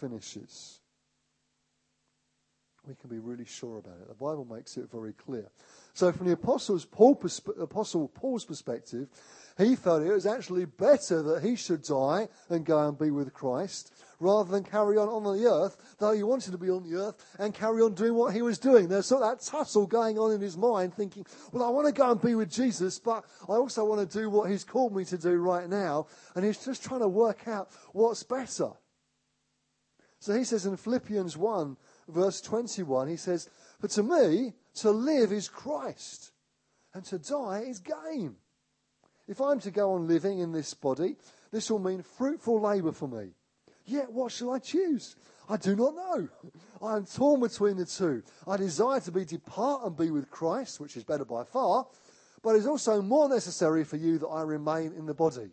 finishes. 0.00 0.80
We 2.86 2.94
can 2.94 3.10
be 3.10 3.18
really 3.18 3.44
sure 3.44 3.78
about 3.78 4.00
it. 4.00 4.08
The 4.08 4.14
Bible 4.14 4.46
makes 4.50 4.78
it 4.78 4.90
very 4.90 5.12
clear. 5.12 5.50
So, 5.92 6.10
from 6.10 6.26
the 6.26 6.32
Apostles 6.32 6.86
Paul, 6.86 7.20
Apostle 7.60 8.08
Paul's 8.08 8.46
perspective, 8.46 9.08
he 9.58 9.76
felt 9.76 10.02
it 10.02 10.12
was 10.12 10.24
actually 10.24 10.64
better 10.64 11.22
that 11.22 11.42
he 11.42 11.56
should 11.56 11.82
die 11.82 12.28
and 12.48 12.64
go 12.64 12.88
and 12.88 12.98
be 12.98 13.10
with 13.10 13.34
Christ 13.34 13.92
rather 14.20 14.50
than 14.50 14.64
carry 14.64 14.96
on 14.96 15.08
on 15.08 15.22
the 15.24 15.46
earth, 15.46 15.76
though 15.98 16.12
he 16.12 16.22
wanted 16.22 16.50
to 16.52 16.58
be 16.58 16.70
on 16.70 16.82
the 16.82 16.96
earth 16.96 17.36
and 17.38 17.54
carry 17.54 17.82
on 17.82 17.94
doing 17.94 18.14
what 18.14 18.34
he 18.34 18.42
was 18.42 18.58
doing. 18.58 18.88
There's 18.88 19.06
sort 19.06 19.22
of 19.22 19.38
that 19.38 19.44
tussle 19.44 19.86
going 19.86 20.18
on 20.18 20.32
in 20.32 20.40
his 20.40 20.56
mind, 20.56 20.94
thinking, 20.94 21.24
well, 21.52 21.64
I 21.64 21.70
want 21.70 21.86
to 21.86 21.92
go 21.92 22.10
and 22.10 22.20
be 22.20 22.34
with 22.34 22.50
Jesus, 22.50 22.98
but 22.98 23.24
I 23.48 23.52
also 23.52 23.84
want 23.84 24.08
to 24.08 24.18
do 24.18 24.30
what 24.30 24.50
he's 24.50 24.64
called 24.64 24.94
me 24.94 25.04
to 25.06 25.18
do 25.18 25.36
right 25.36 25.68
now. 25.68 26.06
And 26.34 26.44
he's 26.44 26.64
just 26.64 26.82
trying 26.82 27.00
to 27.00 27.08
work 27.08 27.46
out 27.46 27.70
what's 27.92 28.22
better. 28.22 28.70
So 30.20 30.34
he 30.34 30.44
says 30.44 30.66
in 30.66 30.76
Philippians 30.76 31.36
1, 31.36 31.76
verse 32.08 32.40
21, 32.40 33.08
he 33.08 33.16
says, 33.16 33.48
But 33.80 33.90
to 33.90 34.02
me, 34.02 34.54
to 34.76 34.90
live 34.90 35.32
is 35.32 35.48
Christ, 35.48 36.32
and 36.92 37.04
to 37.04 37.18
die 37.18 37.64
is 37.68 37.78
gain. 37.78 38.36
If 39.28 39.40
I'm 39.40 39.60
to 39.60 39.70
go 39.70 39.92
on 39.92 40.08
living 40.08 40.40
in 40.40 40.52
this 40.52 40.74
body, 40.74 41.16
this 41.52 41.70
will 41.70 41.78
mean 41.78 42.02
fruitful 42.02 42.60
labour 42.60 42.92
for 42.92 43.06
me. 43.06 43.28
Yet, 43.88 44.12
what 44.12 44.30
shall 44.30 44.52
I 44.52 44.58
choose? 44.58 45.16
I 45.48 45.56
do 45.56 45.74
not 45.74 45.94
know. 45.94 46.28
I 46.82 46.96
am 46.96 47.06
torn 47.06 47.40
between 47.40 47.78
the 47.78 47.86
two. 47.86 48.22
I 48.46 48.58
desire 48.58 49.00
to 49.00 49.10
be 49.10 49.24
depart 49.24 49.86
and 49.86 49.96
be 49.96 50.10
with 50.10 50.30
Christ, 50.30 50.78
which 50.78 50.94
is 50.98 51.04
better 51.04 51.24
by 51.24 51.44
far, 51.44 51.86
but 52.42 52.54
it 52.54 52.58
is 52.58 52.66
also 52.66 53.00
more 53.00 53.30
necessary 53.30 53.84
for 53.84 53.96
you 53.96 54.18
that 54.18 54.26
I 54.26 54.42
remain 54.42 54.92
in 54.92 55.06
the 55.06 55.14
body. 55.14 55.48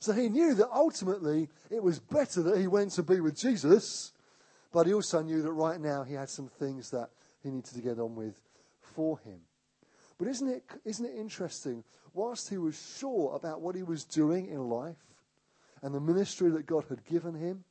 So 0.00 0.12
he 0.12 0.30
knew 0.30 0.54
that 0.54 0.70
ultimately 0.72 1.50
it 1.70 1.82
was 1.82 1.98
better 1.98 2.42
that 2.44 2.58
he 2.58 2.66
went 2.66 2.92
to 2.92 3.02
be 3.02 3.20
with 3.20 3.36
Jesus, 3.36 4.12
but 4.72 4.86
he 4.86 4.94
also 4.94 5.20
knew 5.20 5.42
that 5.42 5.52
right 5.52 5.78
now 5.78 6.04
he 6.04 6.14
had 6.14 6.30
some 6.30 6.48
things 6.48 6.90
that 6.92 7.10
he 7.42 7.50
needed 7.50 7.74
to 7.74 7.82
get 7.82 7.98
on 7.98 8.14
with 8.14 8.40
for 8.80 9.18
him. 9.18 9.40
But 10.16 10.28
isn't 10.28 10.48
it, 10.48 10.64
isn't 10.86 11.04
it 11.04 11.14
interesting? 11.14 11.84
Whilst 12.14 12.48
he 12.48 12.56
was 12.56 12.96
sure 12.98 13.34
about 13.36 13.60
what 13.60 13.74
he 13.74 13.82
was 13.82 14.04
doing 14.04 14.46
in 14.46 14.70
life 14.70 14.96
and 15.82 15.94
the 15.94 16.00
ministry 16.00 16.50
that 16.50 16.66
God 16.66 16.84
had 16.88 17.04
given 17.04 17.34
him 17.34 17.64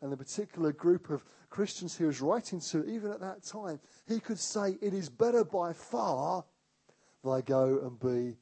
and 0.00 0.12
the 0.12 0.16
particular 0.16 0.72
group 0.72 1.10
of 1.10 1.24
Christians 1.50 1.96
he 1.96 2.04
was 2.04 2.20
writing 2.20 2.60
to, 2.60 2.84
even 2.84 3.10
at 3.10 3.20
that 3.20 3.42
time, 3.42 3.80
he 4.06 4.20
could 4.20 4.38
say, 4.38 4.76
It 4.80 4.94
is 4.94 5.08
better 5.08 5.44
by 5.44 5.72
far 5.72 6.44
that 7.24 7.30
I 7.30 7.40
go 7.40 7.80
and 7.82 7.98
be 7.98 8.36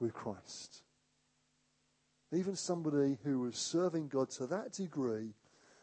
with 0.00 0.12
Christ. 0.14 0.82
Even 2.32 2.56
somebody 2.56 3.18
who 3.22 3.40
was 3.40 3.56
serving 3.56 4.08
God 4.08 4.30
to 4.30 4.46
that 4.48 4.72
degree 4.72 5.34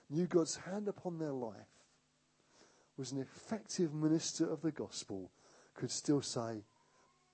knew 0.09 0.27
God's 0.27 0.57
hand 0.57 0.87
upon 0.87 1.17
their 1.17 1.31
life, 1.31 1.55
was 2.97 3.11
an 3.11 3.19
effective 3.19 3.93
minister 3.93 4.49
of 4.51 4.61
the 4.61 4.71
gospel, 4.71 5.31
could 5.73 5.89
still 5.89 6.21
say, 6.21 6.63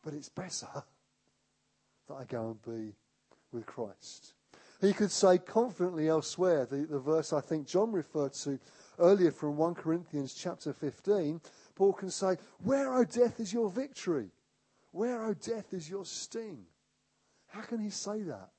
but 0.04 0.14
it's 0.14 0.30
better 0.30 0.68
that 2.08 2.14
I 2.14 2.24
go 2.26 2.52
and 2.52 2.62
be 2.62 2.94
with 3.52 3.66
Christ. 3.66 4.34
He 4.82 4.94
could 4.94 5.12
say 5.12 5.38
confidently 5.38 6.08
elsewhere, 6.08 6.66
the, 6.66 6.86
the 6.86 7.00
verse 7.00 7.34
I 7.34 7.42
think 7.42 7.68
John 7.68 7.92
referred 7.92 8.34
to 8.34 8.60
earlier 8.98 9.32
from 9.32 9.58
1 9.58 9.76
Corinthians 9.76 10.34
chapter 10.34 10.72
15, 10.72 11.42
Paul 11.76 11.94
can 11.94 12.10
say, 12.10 12.38
Where, 12.64 12.94
O 12.94 13.04
death, 13.04 13.40
is 13.40 13.52
your 13.52 13.70
victory? 13.70 14.30
Where, 14.92 15.26
O 15.26 15.34
death, 15.34 15.74
is 15.74 15.90
your 15.90 16.06
sting? 16.06 16.66
How 17.48 17.62
can 17.62 17.80
he 17.80 17.90
say 17.90 18.22
that? 18.24 18.52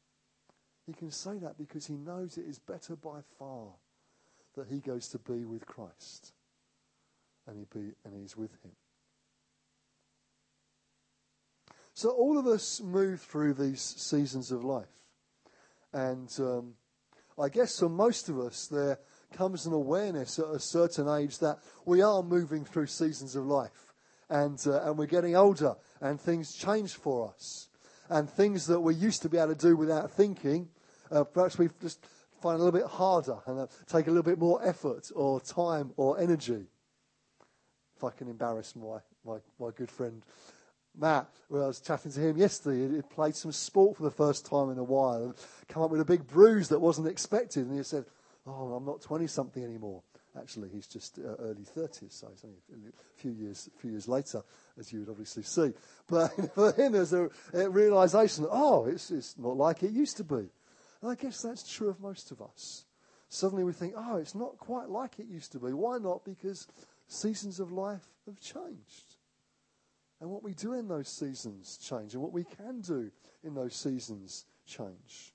He 0.86 0.92
can 0.92 1.10
say 1.10 1.38
that 1.38 1.56
because 1.56 1.86
he 1.86 1.94
knows 1.94 2.36
it 2.36 2.46
is 2.46 2.58
better 2.58 2.96
by 2.96 3.20
far 3.38 3.68
that 4.56 4.66
he 4.68 4.80
goes 4.80 5.08
to 5.08 5.18
be 5.18 5.44
with 5.44 5.64
Christ 5.64 6.32
and, 7.46 7.56
he 7.56 7.66
be, 7.72 7.92
and 8.04 8.14
he's 8.20 8.36
with 8.36 8.50
him. 8.62 8.72
So 11.94 12.10
all 12.10 12.38
of 12.38 12.46
us 12.46 12.80
move 12.80 13.20
through 13.20 13.54
these 13.54 13.80
seasons 13.80 14.50
of 14.50 14.64
life. 14.64 14.99
And 15.92 16.32
um, 16.38 16.74
I 17.38 17.48
guess 17.48 17.78
for 17.78 17.88
most 17.88 18.28
of 18.28 18.38
us, 18.38 18.66
there 18.66 18.98
comes 19.32 19.66
an 19.66 19.72
awareness 19.72 20.38
at 20.38 20.46
a 20.46 20.60
certain 20.60 21.08
age 21.08 21.38
that 21.38 21.58
we 21.86 22.02
are 22.02 22.22
moving 22.22 22.64
through 22.64 22.86
seasons 22.86 23.36
of 23.36 23.46
life. 23.46 23.94
And, 24.28 24.60
uh, 24.66 24.82
and 24.84 24.96
we're 24.96 25.06
getting 25.06 25.34
older, 25.34 25.74
and 26.00 26.20
things 26.20 26.54
change 26.54 26.94
for 26.94 27.28
us. 27.28 27.68
And 28.08 28.28
things 28.28 28.66
that 28.66 28.80
we 28.80 28.94
used 28.94 29.22
to 29.22 29.28
be 29.28 29.38
able 29.38 29.54
to 29.54 29.68
do 29.68 29.76
without 29.76 30.10
thinking, 30.12 30.68
uh, 31.10 31.24
perhaps 31.24 31.58
we 31.58 31.68
just 31.80 32.04
find 32.40 32.60
a 32.60 32.62
little 32.62 32.78
bit 32.78 32.88
harder 32.88 33.38
and 33.46 33.60
uh, 33.60 33.66
take 33.86 34.06
a 34.06 34.10
little 34.10 34.22
bit 34.22 34.38
more 34.38 34.60
effort 34.66 35.10
or 35.14 35.40
time 35.40 35.92
or 35.96 36.18
energy. 36.20 36.66
If 37.96 38.04
I 38.04 38.10
can 38.10 38.28
embarrass 38.28 38.74
my, 38.76 38.98
my, 39.24 39.38
my 39.58 39.70
good 39.76 39.90
friend 39.90 40.22
Matt, 40.96 41.28
when 41.48 41.62
I 41.62 41.66
was 41.66 41.80
chatting 41.80 42.12
to 42.12 42.20
him 42.20 42.36
yesterday, 42.36 42.96
he 42.96 43.02
played 43.02 43.34
some 43.36 43.52
sport 43.52 43.96
for 43.96 44.02
the 44.02 44.10
first 44.10 44.46
time 44.46 44.70
in 44.70 44.78
a 44.78 44.84
while 44.84 45.24
and 45.24 45.34
come 45.68 45.82
up 45.82 45.90
with 45.90 46.00
a 46.00 46.04
big 46.04 46.26
bruise 46.26 46.68
that 46.68 46.80
wasn't 46.80 47.08
expected. 47.08 47.66
And 47.66 47.76
he 47.76 47.82
said, 47.82 48.04
Oh, 48.46 48.72
I'm 48.72 48.84
not 48.84 49.00
20 49.02 49.26
something 49.26 49.62
anymore. 49.62 50.02
Actually, 50.38 50.68
he's 50.68 50.86
just 50.86 51.18
uh, 51.18 51.34
early 51.40 51.64
30s, 51.76 52.12
so 52.12 52.28
it's 52.32 52.44
only 52.44 52.88
a 52.88 53.20
few 53.20 53.32
years, 53.32 53.68
a 53.74 53.80
few 53.80 53.90
years 53.90 54.06
later, 54.06 54.42
as 54.78 54.92
you 54.92 55.00
would 55.00 55.08
obviously 55.08 55.42
see. 55.42 55.72
But 56.08 56.28
for 56.54 56.72
him, 56.72 56.92
there's 56.92 57.12
a, 57.12 57.28
a 57.52 57.68
realization 57.68 58.46
oh, 58.50 58.86
it's, 58.86 59.10
it's 59.10 59.36
not 59.38 59.56
like 59.56 59.82
it 59.82 59.90
used 59.90 60.16
to 60.18 60.24
be. 60.24 60.48
And 61.02 61.10
I 61.10 61.14
guess 61.14 61.42
that's 61.42 61.70
true 61.70 61.88
of 61.88 62.00
most 62.00 62.30
of 62.30 62.40
us. 62.40 62.84
Suddenly 63.28 63.64
we 63.64 63.72
think, 63.72 63.94
oh, 63.96 64.16
it's 64.16 64.34
not 64.34 64.58
quite 64.58 64.88
like 64.88 65.18
it 65.18 65.26
used 65.26 65.52
to 65.52 65.58
be. 65.58 65.72
Why 65.72 65.98
not? 65.98 66.24
Because 66.24 66.66
seasons 67.08 67.58
of 67.58 67.72
life 67.72 68.06
have 68.26 68.40
changed. 68.40 69.09
And 70.20 70.30
what 70.30 70.42
we 70.42 70.52
do 70.52 70.74
in 70.74 70.88
those 70.88 71.08
seasons 71.08 71.78
change, 71.78 72.14
and 72.14 72.22
what 72.22 72.32
we 72.32 72.44
can 72.44 72.80
do 72.80 73.10
in 73.42 73.54
those 73.54 73.74
seasons 73.74 74.44
change. 74.66 75.34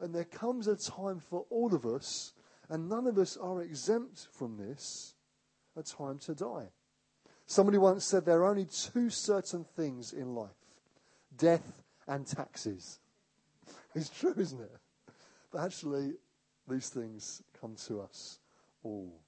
And 0.00 0.14
there 0.14 0.24
comes 0.24 0.66
a 0.66 0.76
time 0.76 1.20
for 1.20 1.46
all 1.48 1.74
of 1.74 1.86
us, 1.86 2.34
and 2.68 2.88
none 2.88 3.06
of 3.06 3.18
us 3.18 3.36
are 3.36 3.62
exempt 3.62 4.28
from 4.32 4.56
this, 4.56 5.14
a 5.76 5.82
time 5.82 6.18
to 6.20 6.34
die. 6.34 6.68
Somebody 7.46 7.78
once 7.78 8.04
said 8.04 8.24
there 8.24 8.40
are 8.40 8.50
only 8.50 8.66
two 8.66 9.10
certain 9.10 9.64
things 9.64 10.12
in 10.12 10.34
life 10.34 10.50
death 11.36 11.82
and 12.06 12.26
taxes. 12.26 12.98
It's 13.94 14.08
true, 14.08 14.34
isn't 14.36 14.60
it? 14.60 14.72
But 15.50 15.64
actually, 15.64 16.14
these 16.66 16.88
things 16.88 17.42
come 17.60 17.76
to 17.86 18.00
us 18.00 18.38
all. 18.82 19.20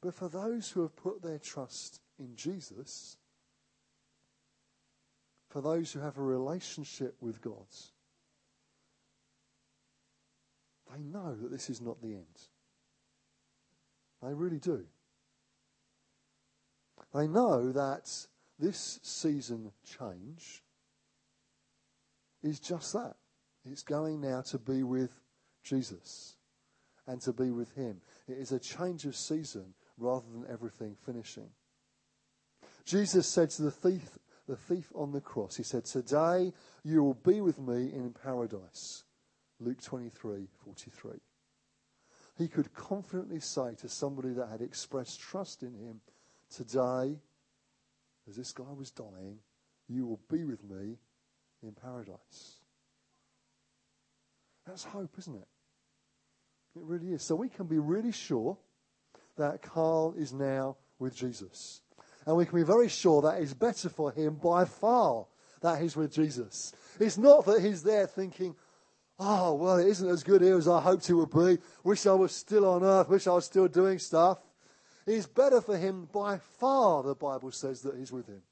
But 0.00 0.14
for 0.14 0.28
those 0.28 0.70
who 0.70 0.82
have 0.82 0.94
put 0.94 1.22
their 1.22 1.38
trust 1.38 2.00
in 2.18 2.36
Jesus, 2.36 3.16
for 5.48 5.60
those 5.60 5.92
who 5.92 6.00
have 6.00 6.18
a 6.18 6.22
relationship 6.22 7.16
with 7.20 7.40
God, 7.40 7.66
they 10.92 11.02
know 11.02 11.34
that 11.34 11.50
this 11.50 11.70
is 11.70 11.80
not 11.80 12.00
the 12.00 12.14
end. 12.14 12.40
They 14.22 14.34
really 14.34 14.58
do. 14.58 14.84
They 17.14 17.26
know 17.26 17.72
that 17.72 18.10
this 18.58 19.00
season 19.02 19.72
change 19.84 20.62
is 22.42 22.60
just 22.60 22.92
that. 22.92 23.16
It's 23.64 23.82
going 23.82 24.20
now 24.20 24.42
to 24.42 24.58
be 24.58 24.82
with 24.82 25.10
Jesus 25.62 26.36
and 27.06 27.20
to 27.22 27.32
be 27.32 27.50
with 27.50 27.72
Him. 27.74 28.00
It 28.28 28.38
is 28.38 28.52
a 28.52 28.58
change 28.58 29.04
of 29.04 29.16
season 29.16 29.74
rather 29.98 30.26
than 30.32 30.44
everything 30.50 30.96
finishing. 31.04 31.50
Jesus 32.84 33.26
said 33.26 33.50
to 33.50 33.62
the 33.62 33.70
thief, 33.70 34.18
the 34.46 34.56
thief 34.56 34.92
on 34.94 35.12
the 35.12 35.20
cross, 35.20 35.56
He 35.56 35.62
said, 35.62 35.84
Today 35.84 36.52
you 36.84 37.02
will 37.02 37.14
be 37.14 37.40
with 37.40 37.58
me 37.58 37.90
in 37.92 38.14
paradise. 38.22 39.04
Luke 39.60 39.82
23 39.82 40.48
43. 40.64 41.12
He 42.36 42.48
could 42.48 42.74
confidently 42.74 43.40
say 43.40 43.74
to 43.76 43.88
somebody 43.88 44.30
that 44.30 44.48
had 44.48 44.60
expressed 44.60 45.20
trust 45.20 45.62
in 45.62 45.74
him, 45.74 46.00
Today, 46.54 47.16
as 48.28 48.36
this 48.36 48.52
guy 48.52 48.72
was 48.76 48.90
dying, 48.90 49.38
you 49.88 50.06
will 50.06 50.20
be 50.30 50.44
with 50.44 50.62
me 50.64 50.98
in 51.62 51.72
paradise. 51.72 52.60
That's 54.66 54.84
hope, 54.84 55.14
isn't 55.18 55.34
it? 55.34 55.48
It 56.76 56.82
really 56.82 57.12
is. 57.12 57.22
So 57.22 57.34
we 57.34 57.48
can 57.48 57.66
be 57.66 57.78
really 57.78 58.12
sure 58.12 58.56
that 59.36 59.62
Carl 59.62 60.14
is 60.16 60.32
now 60.32 60.76
with 60.98 61.14
Jesus. 61.14 61.82
And 62.26 62.36
we 62.36 62.46
can 62.46 62.58
be 62.58 62.64
very 62.64 62.88
sure 62.88 63.22
that 63.22 63.40
is 63.40 63.54
better 63.54 63.88
for 63.88 64.10
him 64.10 64.34
by 64.34 64.64
far 64.64 65.26
that 65.60 65.80
he's 65.80 65.96
with 65.96 66.12
Jesus. 66.12 66.72
It's 67.00 67.18
not 67.18 67.44
that 67.46 67.62
he's 67.62 67.82
there 67.82 68.06
thinking, 68.06 68.54
oh, 69.18 69.54
well, 69.54 69.78
it 69.78 69.88
isn't 69.88 70.08
as 70.08 70.22
good 70.22 70.42
here 70.42 70.56
as 70.56 70.68
I 70.68 70.80
hoped 70.80 71.08
it 71.08 71.14
would 71.14 71.30
be. 71.30 71.58
Wish 71.82 72.06
I 72.06 72.12
was 72.12 72.32
still 72.32 72.66
on 72.66 72.82
earth. 72.82 73.08
Wish 73.08 73.26
I 73.26 73.32
was 73.32 73.44
still 73.44 73.68
doing 73.68 73.98
stuff. 73.98 74.38
It's 75.06 75.26
better 75.26 75.60
for 75.60 75.76
him 75.76 76.08
by 76.12 76.38
far, 76.38 77.02
the 77.02 77.14
Bible 77.14 77.50
says, 77.50 77.82
that 77.82 77.96
he's 77.96 78.12
with 78.12 78.26
him. 78.26 78.42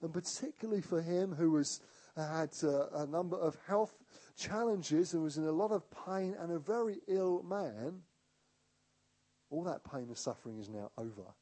And 0.00 0.12
particularly 0.12 0.80
for 0.80 1.02
him 1.02 1.34
who 1.34 1.50
was, 1.50 1.80
had 2.16 2.50
uh, 2.62 2.88
a 2.94 3.06
number 3.06 3.36
of 3.36 3.56
health 3.66 3.94
challenges 4.36 5.12
and 5.12 5.22
was 5.22 5.36
in 5.36 5.44
a 5.44 5.52
lot 5.52 5.72
of 5.72 5.84
pain 6.06 6.34
and 6.38 6.52
a 6.52 6.58
very 6.58 6.98
ill 7.06 7.42
man, 7.42 8.00
all 9.50 9.64
that 9.64 9.82
pain 9.90 10.04
and 10.04 10.16
suffering 10.16 10.58
is 10.58 10.68
now 10.68 10.90
over, 10.96 11.34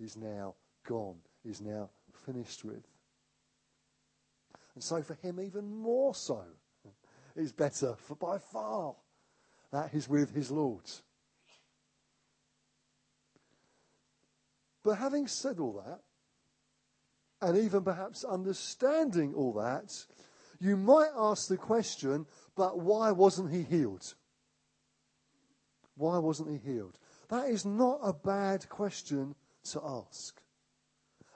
is 0.00 0.16
now 0.16 0.54
gone, 0.86 1.16
is 1.44 1.60
now 1.60 1.90
finished 2.24 2.64
with. 2.64 2.86
And 4.74 4.82
so 4.82 5.02
for 5.02 5.14
him, 5.14 5.40
even 5.40 5.70
more 5.70 6.14
so, 6.14 6.42
is 7.34 7.52
better 7.52 7.94
for 7.96 8.14
by 8.14 8.38
far 8.38 8.94
that 9.72 9.90
he's 9.90 10.08
with 10.08 10.34
his 10.34 10.50
Lord. 10.50 10.88
But 14.84 14.94
having 14.96 15.26
said 15.26 15.58
all 15.58 15.82
that, 15.84 16.00
and 17.40 17.58
even 17.58 17.82
perhaps 17.82 18.24
understanding 18.24 19.34
all 19.34 19.52
that, 19.54 19.92
you 20.60 20.76
might 20.76 21.10
ask 21.16 21.48
the 21.48 21.56
question, 21.56 22.26
but 22.56 22.78
why 22.80 23.12
wasn't 23.12 23.52
he 23.52 23.62
healed? 23.62 24.14
Why 25.96 26.18
wasn't 26.18 26.50
he 26.50 26.72
healed? 26.72 26.98
That 27.28 27.48
is 27.48 27.64
not 27.64 28.00
a 28.02 28.12
bad 28.12 28.68
question 28.68 29.34
to 29.72 29.82
ask. 29.84 30.40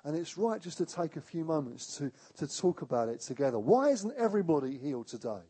And 0.04 0.16
it's 0.16 0.36
right 0.36 0.60
just 0.60 0.78
to 0.78 0.86
take 0.86 1.16
a 1.16 1.20
few 1.20 1.44
moments 1.44 1.96
to, 1.98 2.10
to 2.38 2.46
talk 2.46 2.82
about 2.82 3.08
it 3.08 3.20
together. 3.20 3.58
Why 3.58 3.90
isn't 3.90 4.14
everybody 4.18 4.76
healed 4.76 5.06
today? 5.06 5.42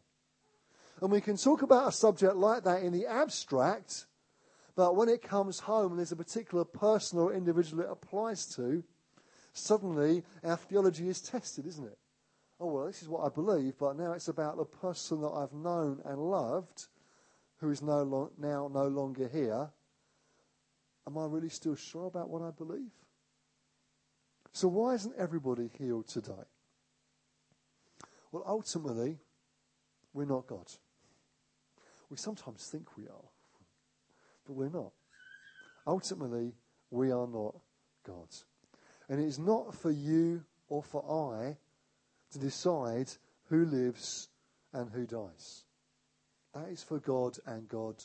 And 1.00 1.10
we 1.10 1.20
can 1.20 1.36
talk 1.36 1.62
about 1.62 1.88
a 1.88 1.92
subject 1.92 2.36
like 2.36 2.64
that 2.64 2.82
in 2.82 2.92
the 2.92 3.06
abstract, 3.06 4.06
but 4.76 4.94
when 4.94 5.08
it 5.08 5.22
comes 5.22 5.58
home 5.60 5.92
and 5.92 5.98
there's 5.98 6.12
a 6.12 6.16
particular 6.16 6.64
person 6.64 7.18
or 7.18 7.32
individual 7.32 7.82
it 7.82 7.90
applies 7.90 8.46
to, 8.56 8.84
suddenly 9.52 10.22
our 10.44 10.56
theology 10.56 11.08
is 11.08 11.20
tested, 11.20 11.66
isn't 11.66 11.86
it? 11.86 11.98
Oh, 12.60 12.66
well, 12.66 12.86
this 12.86 13.02
is 13.02 13.08
what 13.08 13.24
I 13.24 13.28
believe, 13.28 13.74
but 13.78 13.96
now 13.96 14.12
it's 14.12 14.28
about 14.28 14.56
the 14.56 14.64
person 14.64 15.20
that 15.22 15.30
I've 15.30 15.52
known 15.52 16.00
and 16.04 16.18
loved 16.18 16.86
who 17.56 17.70
is 17.70 17.82
no 17.82 18.02
lo- 18.02 18.32
now 18.38 18.70
no 18.72 18.86
longer 18.86 19.28
here. 19.28 19.70
Am 21.06 21.18
I 21.18 21.26
really 21.26 21.48
still 21.48 21.74
sure 21.74 22.06
about 22.06 22.28
what 22.28 22.42
I 22.42 22.50
believe? 22.50 22.90
So, 24.52 24.68
why 24.68 24.94
isn't 24.94 25.14
everybody 25.18 25.70
healed 25.78 26.08
today? 26.08 26.32
Well, 28.30 28.44
ultimately, 28.46 29.18
we're 30.12 30.26
not 30.26 30.46
God. 30.46 30.66
We 32.10 32.16
sometimes 32.16 32.66
think 32.66 32.96
we 32.96 33.04
are, 33.04 33.28
but 34.46 34.52
we're 34.52 34.68
not. 34.68 34.92
Ultimately, 35.86 36.52
we 36.90 37.10
are 37.10 37.26
not 37.26 37.56
God. 38.06 38.28
And 39.08 39.20
it 39.20 39.26
is 39.26 39.38
not 39.38 39.74
for 39.74 39.90
you 39.90 40.44
or 40.68 40.82
for 40.82 41.02
I 41.42 41.56
to 42.32 42.38
decide 42.38 43.10
who 43.48 43.64
lives 43.64 44.28
and 44.72 44.90
who 44.90 45.06
dies. 45.06 45.64
That 46.54 46.68
is 46.68 46.82
for 46.82 46.98
God 46.98 47.38
and 47.46 47.68
God 47.68 47.96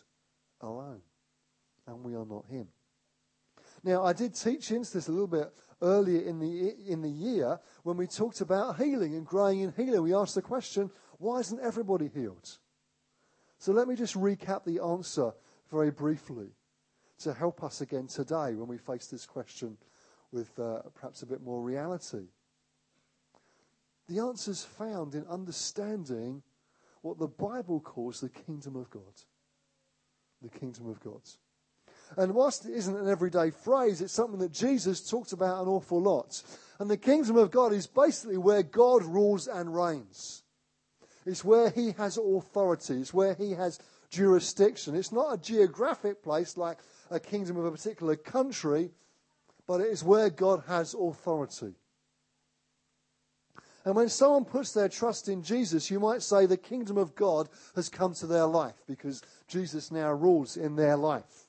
alone. 0.61 1.01
And 1.85 2.03
we 2.03 2.15
are 2.15 2.25
not 2.25 2.45
Him. 2.49 2.67
Now, 3.83 4.03
I 4.03 4.13
did 4.13 4.35
teach 4.35 4.71
into 4.71 4.91
this 4.93 5.07
a 5.07 5.11
little 5.11 5.27
bit 5.27 5.53
earlier 5.81 6.21
in 6.21 6.39
the, 6.39 6.75
in 6.87 7.01
the 7.01 7.09
year 7.09 7.59
when 7.83 7.97
we 7.97 8.07
talked 8.07 8.41
about 8.41 8.77
healing 8.77 9.15
and 9.15 9.25
growing 9.25 9.61
in 9.61 9.73
healing. 9.73 10.01
We 10.01 10.13
asked 10.13 10.35
the 10.35 10.41
question, 10.41 10.89
why 11.19 11.39
isn't 11.39 11.59
everybody 11.61 12.09
healed? 12.13 12.57
So 13.59 13.71
let 13.71 13.87
me 13.87 13.95
just 13.95 14.15
recap 14.15 14.65
the 14.65 14.83
answer 14.83 15.31
very 15.71 15.91
briefly 15.91 16.49
to 17.19 17.33
help 17.33 17.63
us 17.63 17.81
again 17.81 18.07
today 18.07 18.53
when 18.53 18.67
we 18.67 18.77
face 18.77 19.07
this 19.07 19.25
question 19.25 19.77
with 20.31 20.57
uh, 20.59 20.81
perhaps 20.93 21.21
a 21.21 21.25
bit 21.25 21.41
more 21.41 21.61
reality. 21.61 22.27
The 24.07 24.19
answer 24.19 24.51
is 24.51 24.63
found 24.63 25.15
in 25.15 25.25
understanding 25.27 26.43
what 27.01 27.17
the 27.17 27.27
Bible 27.27 27.79
calls 27.79 28.21
the 28.21 28.29
kingdom 28.29 28.75
of 28.75 28.89
God. 28.89 29.01
The 30.41 30.49
kingdom 30.49 30.89
of 30.89 30.99
God. 30.99 31.21
And 32.15 32.33
whilst 32.33 32.65
it 32.65 32.73
isn't 32.73 32.95
an 32.95 33.09
everyday 33.09 33.51
phrase, 33.51 34.01
it's 34.01 34.13
something 34.13 34.39
that 34.39 34.53
Jesus 34.53 35.09
talked 35.09 35.33
about 35.33 35.61
an 35.61 35.67
awful 35.67 36.01
lot. 36.01 36.41
And 36.79 36.89
the 36.89 36.97
kingdom 36.97 37.37
of 37.37 37.51
God 37.51 37.73
is 37.73 37.87
basically 37.87 38.37
where 38.37 38.63
God 38.63 39.03
rules 39.03 39.47
and 39.47 39.75
reigns. 39.75 40.43
It's 41.25 41.43
where 41.43 41.69
he 41.69 41.91
has 41.97 42.17
authority. 42.17 42.95
It's 42.95 43.13
where 43.13 43.33
he 43.33 43.51
has 43.51 43.79
jurisdiction. 44.09 44.95
It's 44.95 45.11
not 45.11 45.33
a 45.33 45.37
geographic 45.37 46.23
place 46.23 46.55
like 46.55 46.77
a 47.11 47.19
kingdom 47.19 47.57
of 47.57 47.65
a 47.65 47.71
particular 47.71 48.15
country, 48.15 48.91
but 49.67 49.81
it 49.81 49.87
is 49.87 50.03
where 50.03 50.29
God 50.29 50.63
has 50.67 50.93
authority. 50.93 51.73
And 53.83 53.95
when 53.95 54.09
someone 54.09 54.45
puts 54.45 54.73
their 54.73 54.89
trust 54.89 55.29
in 55.29 55.43
Jesus, 55.43 55.89
you 55.89 55.99
might 55.99 56.21
say 56.21 56.45
the 56.45 56.57
kingdom 56.57 56.97
of 56.97 57.15
God 57.15 57.47
has 57.75 57.87
come 57.87 58.13
to 58.15 58.27
their 58.27 58.45
life 58.45 58.75
because 58.85 59.21
Jesus 59.47 59.91
now 59.91 60.11
rules 60.11 60.57
in 60.57 60.75
their 60.75 60.97
life. 60.97 61.46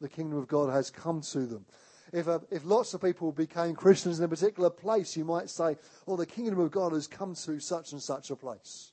The 0.00 0.08
kingdom 0.08 0.38
of 0.38 0.48
God 0.48 0.70
has 0.70 0.90
come 0.90 1.20
to 1.20 1.46
them. 1.46 1.66
If, 2.12 2.26
a, 2.26 2.42
if 2.50 2.64
lots 2.64 2.94
of 2.94 3.02
people 3.02 3.32
became 3.32 3.74
Christians 3.74 4.18
in 4.18 4.24
a 4.24 4.28
particular 4.28 4.70
place, 4.70 5.16
you 5.16 5.24
might 5.24 5.48
say, 5.48 5.76
well, 6.06 6.16
the 6.16 6.26
kingdom 6.26 6.58
of 6.58 6.70
God 6.70 6.92
has 6.92 7.06
come 7.06 7.34
to 7.34 7.60
such 7.60 7.92
and 7.92 8.02
such 8.02 8.30
a 8.30 8.36
place. 8.36 8.92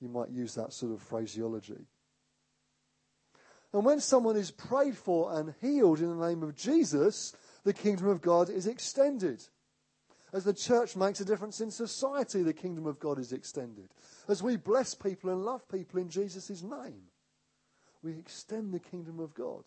You 0.00 0.08
might 0.08 0.30
use 0.30 0.54
that 0.54 0.72
sort 0.72 0.92
of 0.92 1.02
phraseology. 1.02 1.86
And 3.72 3.84
when 3.84 4.00
someone 4.00 4.36
is 4.36 4.50
prayed 4.50 4.96
for 4.96 5.38
and 5.38 5.54
healed 5.60 6.00
in 6.00 6.18
the 6.18 6.26
name 6.26 6.42
of 6.42 6.56
Jesus, 6.56 7.34
the 7.64 7.72
kingdom 7.72 8.08
of 8.08 8.20
God 8.20 8.50
is 8.50 8.66
extended. 8.66 9.42
As 10.32 10.44
the 10.44 10.52
church 10.52 10.96
makes 10.96 11.20
a 11.20 11.24
difference 11.24 11.60
in 11.60 11.70
society, 11.70 12.42
the 12.42 12.52
kingdom 12.52 12.86
of 12.86 12.98
God 12.98 13.18
is 13.18 13.32
extended. 13.32 13.88
As 14.28 14.42
we 14.42 14.56
bless 14.56 14.94
people 14.94 15.30
and 15.30 15.44
love 15.44 15.66
people 15.68 16.00
in 16.00 16.10
Jesus' 16.10 16.62
name, 16.62 17.04
we 18.02 18.12
extend 18.12 18.72
the 18.72 18.78
kingdom 18.78 19.20
of 19.20 19.34
God. 19.34 19.64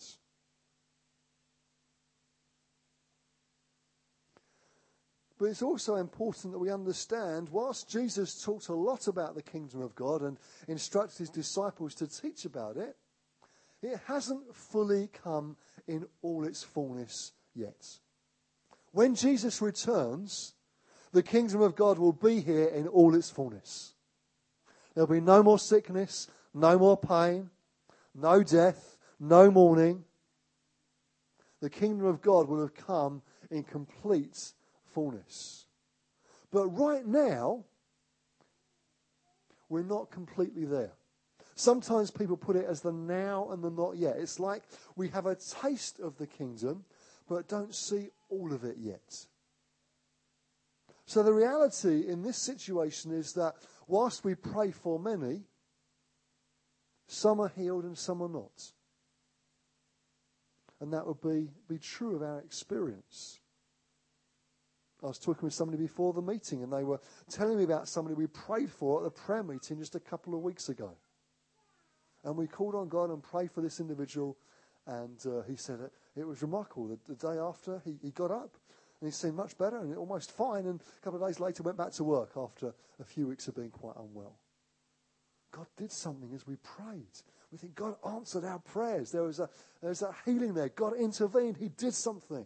But 5.41 5.49
it's 5.49 5.63
also 5.63 5.95
important 5.95 6.53
that 6.53 6.59
we 6.59 6.69
understand, 6.69 7.49
whilst 7.49 7.89
Jesus 7.89 8.43
talked 8.43 8.67
a 8.67 8.75
lot 8.75 9.07
about 9.07 9.33
the 9.33 9.41
kingdom 9.41 9.81
of 9.81 9.95
God 9.95 10.21
and 10.21 10.37
instructed 10.67 11.17
his 11.17 11.31
disciples 11.31 11.95
to 11.95 12.05
teach 12.05 12.45
about 12.45 12.77
it, 12.77 12.95
it 13.81 13.99
hasn't 14.05 14.55
fully 14.55 15.09
come 15.11 15.57
in 15.87 16.05
all 16.21 16.45
its 16.45 16.61
fullness 16.61 17.31
yet. 17.55 17.87
When 18.91 19.15
Jesus 19.15 19.63
returns, 19.63 20.53
the 21.11 21.23
kingdom 21.23 21.63
of 21.63 21.75
God 21.75 21.97
will 21.97 22.13
be 22.13 22.41
here 22.41 22.67
in 22.67 22.87
all 22.87 23.15
its 23.15 23.31
fullness. 23.31 23.95
There'll 24.93 25.07
be 25.07 25.21
no 25.21 25.41
more 25.41 25.57
sickness, 25.57 26.27
no 26.53 26.77
more 26.77 26.97
pain, 26.97 27.49
no 28.13 28.43
death, 28.43 28.95
no 29.19 29.49
mourning. 29.49 30.03
The 31.61 31.71
kingdom 31.71 32.05
of 32.05 32.21
God 32.21 32.47
will 32.47 32.61
have 32.61 32.75
come 32.75 33.23
in 33.49 33.63
complete 33.63 34.53
fullness. 34.93 35.65
But 36.51 36.67
right 36.67 37.05
now, 37.05 37.65
we're 39.69 39.83
not 39.83 40.11
completely 40.11 40.65
there. 40.65 40.91
Sometimes 41.55 42.11
people 42.11 42.37
put 42.37 42.55
it 42.55 42.65
as 42.65 42.81
the 42.81 42.91
now 42.91 43.49
and 43.51 43.63
the 43.63 43.69
not 43.69 43.97
yet. 43.97 44.17
It's 44.17 44.39
like 44.39 44.63
we 44.95 45.09
have 45.09 45.25
a 45.25 45.35
taste 45.35 45.99
of 45.99 46.17
the 46.17 46.27
kingdom, 46.27 46.85
but 47.27 47.47
don't 47.47 47.75
see 47.75 48.09
all 48.29 48.53
of 48.53 48.63
it 48.63 48.77
yet. 48.79 49.25
So 51.05 51.23
the 51.23 51.33
reality 51.33 52.07
in 52.07 52.23
this 52.23 52.37
situation 52.37 53.11
is 53.11 53.33
that 53.33 53.55
whilst 53.87 54.23
we 54.23 54.33
pray 54.33 54.71
for 54.71 54.97
many, 54.97 55.43
some 57.07 57.41
are 57.41 57.49
healed 57.49 57.83
and 57.83 57.97
some 57.97 58.21
are 58.21 58.29
not. 58.29 58.71
And 60.79 60.93
that 60.93 61.05
would 61.05 61.21
be, 61.21 61.49
be 61.67 61.77
true 61.77 62.15
of 62.15 62.23
our 62.23 62.39
experience. 62.39 63.40
I 65.03 65.07
was 65.07 65.17
talking 65.17 65.43
with 65.43 65.53
somebody 65.53 65.81
before 65.81 66.13
the 66.13 66.21
meeting, 66.21 66.63
and 66.63 66.71
they 66.71 66.83
were 66.83 66.99
telling 67.29 67.57
me 67.57 67.63
about 67.63 67.87
somebody 67.87 68.15
we 68.15 68.27
prayed 68.27 68.69
for 68.69 68.99
at 68.99 69.03
the 69.03 69.21
prayer 69.21 69.43
meeting 69.43 69.79
just 69.79 69.95
a 69.95 69.99
couple 69.99 70.35
of 70.35 70.41
weeks 70.41 70.69
ago. 70.69 70.91
And 72.23 72.37
we 72.37 72.45
called 72.45 72.75
on 72.75 72.87
God 72.87 73.09
and 73.09 73.23
prayed 73.23 73.51
for 73.51 73.61
this 73.61 73.79
individual, 73.79 74.37
and 74.85 75.17
uh, 75.25 75.41
he 75.47 75.55
said 75.55 75.79
it, 75.79 75.91
it 76.15 76.27
was 76.27 76.43
remarkable. 76.43 76.87
The, 76.87 76.99
the 77.07 77.15
day 77.15 77.39
after, 77.39 77.81
he, 77.83 77.97
he 78.01 78.11
got 78.11 78.29
up, 78.29 78.57
and 78.99 79.07
he 79.07 79.11
seemed 79.11 79.35
much 79.35 79.57
better 79.57 79.77
and 79.77 79.95
almost 79.97 80.31
fine, 80.31 80.67
and 80.67 80.79
a 80.79 81.03
couple 81.03 81.23
of 81.23 81.27
days 81.27 81.39
later 81.39 81.63
went 81.63 81.77
back 81.77 81.91
to 81.93 82.03
work 82.03 82.33
after 82.37 82.73
a 82.99 83.03
few 83.03 83.27
weeks 83.27 83.47
of 83.47 83.55
being 83.55 83.71
quite 83.71 83.95
unwell. 83.95 84.37
God 85.51 85.65
did 85.77 85.91
something 85.91 86.31
as 86.35 86.45
we 86.45 86.57
prayed. 86.57 87.07
We 87.51 87.57
think 87.57 87.75
God 87.75 87.95
answered 88.07 88.45
our 88.45 88.59
prayers. 88.59 89.11
There 89.11 89.23
was 89.23 89.39
a, 89.39 89.49
there 89.81 89.89
was 89.89 90.03
a 90.03 90.15
healing 90.25 90.53
there. 90.53 90.69
God 90.69 90.93
intervened. 90.95 91.57
He 91.57 91.69
did 91.69 91.93
something. 91.93 92.45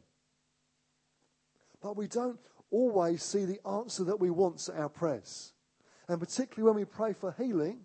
But 1.85 1.97
we 1.97 2.07
don't 2.07 2.39
always 2.71 3.21
see 3.21 3.45
the 3.45 3.59
answer 3.63 4.05
that 4.05 4.19
we 4.19 4.31
want 4.31 4.57
to 4.57 4.73
our 4.75 4.89
prayers. 4.89 5.53
And 6.07 6.19
particularly 6.19 6.63
when 6.63 6.81
we 6.81 6.83
pray 6.83 7.13
for 7.13 7.31
healing, 7.37 7.81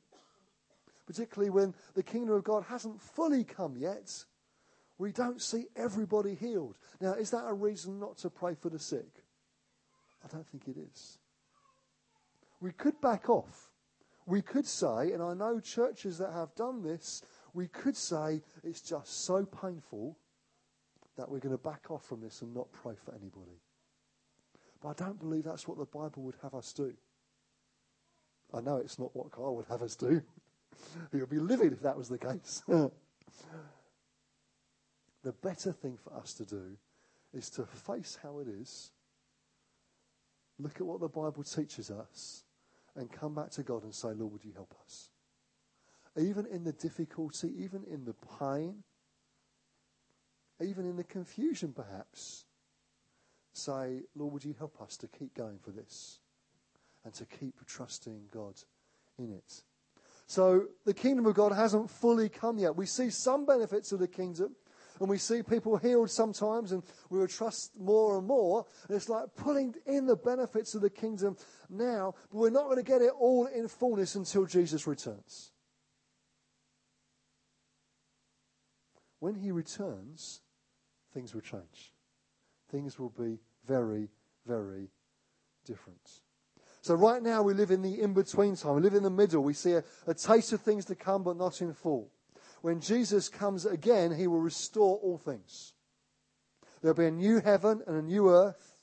particularly 1.07 1.51
when 1.51 1.75
the 1.95 2.03
kingdom 2.03 2.35
of 2.35 2.43
God 2.43 2.65
hasn't 2.67 3.03
fully 3.03 3.45
come 3.45 3.77
yet, 3.77 4.25
we 4.97 5.13
don't 5.13 5.43
see 5.43 5.67
everybody 5.77 6.35
healed. 6.35 6.79
Now, 6.99 7.13
is 7.13 7.29
that 7.33 7.45
a 7.47 7.53
reason 7.53 8.01
not 8.01 8.17
to 8.21 8.31
pray 8.31 8.55
for 8.55 8.71
the 8.71 8.79
sick? 8.79 9.23
I 10.25 10.29
don't 10.29 10.49
think 10.49 10.67
it 10.67 10.79
is. 10.79 11.19
We 12.59 12.73
could 12.73 12.99
back 13.03 13.29
off. 13.29 13.69
We 14.25 14.41
could 14.41 14.67
say, 14.67 15.13
and 15.13 15.23
I 15.23 15.35
know 15.35 15.61
churches 15.61 16.17
that 16.17 16.33
have 16.33 16.55
done 16.55 16.83
this, 16.83 17.23
we 17.53 17.69
could 17.69 17.99
say 17.99 18.41
it's 18.65 18.81
just 18.81 19.27
so 19.27 19.45
painful 19.45 20.17
that 21.19 21.31
we're 21.31 21.39
going 21.39 21.55
to 21.55 21.63
back 21.63 21.91
off 21.91 22.07
from 22.07 22.23
this 22.23 22.41
and 22.41 22.55
not 22.55 22.73
pray 22.73 22.95
for 23.05 23.15
anybody. 23.15 23.61
But 24.81 24.89
I 25.01 25.05
don't 25.05 25.19
believe 25.19 25.45
that's 25.45 25.69
what 25.69 25.79
the 25.79 25.85
Bible 25.85 26.23
would 26.23 26.37
have 26.43 26.55
us 26.55 26.73
do. 26.73 26.95
I 28.53 28.61
know 28.61 28.79
it's 28.79 28.99
not 28.99 29.15
what 29.15 29.31
Carl 29.31 29.57
would 29.57 29.67
have 29.67 29.83
us 29.83 29.95
do. 29.95 30.23
he 31.13 31.19
would 31.19 31.31
be 31.31 31.39
livid 31.39 31.73
if 31.73 31.83
that 31.83 31.97
was 31.97 32.09
the 32.09 32.19
case. 32.19 32.63
the 32.67 32.93
better 35.43 35.73
thing 35.73 35.99
for 36.03 36.15
us 36.15 36.35
to 36.35 36.45
do 36.45 36.77
is 37.33 37.51
to 37.51 37.65
face 37.65 38.19
how 38.23 38.39
it 38.41 38.49
is, 38.49 38.91
look 40.59 40.77
at 40.77 40.87
what 40.87 41.01
the 41.01 41.09
Bible 41.09 41.45
teaches 41.45 41.91
us, 41.91 42.45
and 42.97 43.13
come 43.13 43.35
back 43.35 43.51
to 43.51 43.63
God 43.63 43.85
and 43.85 43.95
say, 43.95 44.09
Lord, 44.09 44.33
would 44.33 44.45
you 44.45 44.53
help 44.55 44.75
us? 44.85 45.11
Even 46.19 46.47
in 46.47 46.65
the 46.65 46.73
difficulty, 46.73 47.53
even 47.59 47.85
in 47.85 48.05
the 48.05 48.15
pain, 48.41 48.83
even 50.61 50.85
in 50.85 50.97
the 50.97 51.05
confusion, 51.05 51.73
perhaps, 51.73 52.47
say, 53.53 54.03
Lord, 54.15 54.33
would 54.33 54.45
you 54.45 54.55
help 54.59 54.81
us 54.81 54.97
to 54.99 55.09
keep 55.09 55.35
going 55.35 55.59
for 55.59 55.71
this 55.71 56.21
and 57.05 57.13
to 57.15 57.25
keep 57.25 57.55
trusting 57.67 58.29
God 58.33 58.55
in 59.19 59.33
it? 59.33 59.63
So 60.27 60.67
the 60.85 60.95
kingdom 60.95 61.27
of 61.27 61.35
God 61.35 61.53
hasn't 61.53 61.91
fully 61.91 62.29
come 62.29 62.59
yet. 62.59 62.77
We 62.77 62.87
see 62.87 63.11
some 63.11 63.47
benefits 63.47 63.93
of 63.93 63.99
the 63.99 64.09
kingdom. 64.09 64.55
And 65.01 65.09
we 65.09 65.17
see 65.17 65.43
people 65.43 65.79
healed 65.79 66.11
sometimes, 66.11 66.73
and 66.73 66.83
we 67.09 67.19
will 67.19 67.27
trust 67.27 67.73
more 67.81 68.19
and 68.19 68.27
more. 68.27 68.67
And 68.87 68.97
it's 68.97 69.09
like 69.09 69.35
pulling 69.35 69.75
in 69.87 70.07
the 70.07 70.15
benefits 70.15 70.75
of 70.75 70.83
the 70.83 70.91
kingdom 70.91 71.39
now, 71.71 72.15
but 72.31 72.39
we're 72.39 72.51
not 72.51 72.65
going 72.65 72.77
to 72.77 72.83
get 72.83 73.01
it 73.01 73.13
all 73.19 73.47
in 73.47 73.67
fullness 73.67 74.15
until 74.15 74.45
Jesus 74.45 74.87
returns. 74.87 75.53
When 79.21 79.35
he 79.35 79.51
returns, 79.51 80.43
things 81.15 81.35
will 81.35 81.41
change. 81.41 81.95
Things 82.71 82.99
will 82.99 83.13
be 83.19 83.39
very, 83.67 84.09
very 84.47 84.89
different. 85.67 86.21
So 86.83 86.95
right 86.95 87.23
now 87.23 87.43
we 87.43 87.53
live 87.53 87.71
in 87.71 87.83
the 87.83 88.01
in-between 88.01 88.57
time. 88.57 88.77
We 88.77 88.83
live 88.83 88.95
in 88.95 89.03
the 89.03 89.11
middle. 89.11 89.43
We 89.43 89.53
see 89.53 89.73
a, 89.73 89.85
a 90.07 90.15
taste 90.15 90.53
of 90.53 90.63
things 90.63 90.87
to 90.87 90.95
come, 90.95 91.23
but 91.23 91.37
not 91.37 91.61
in 91.61 91.75
full. 91.75 92.11
When 92.63 92.81
Jesus 92.81 93.29
comes 93.29 93.67
again, 93.67 94.15
he 94.15 94.27
will 94.27 94.41
restore 94.41 94.97
all 94.97 95.19
things. 95.19 95.75
There'll 96.81 96.97
be 96.97 97.07
a 97.07 97.11
new 97.11 97.41
heaven 97.41 97.83
and 97.87 97.97
a 97.97 98.03
new 98.03 98.31
earth. 98.31 98.79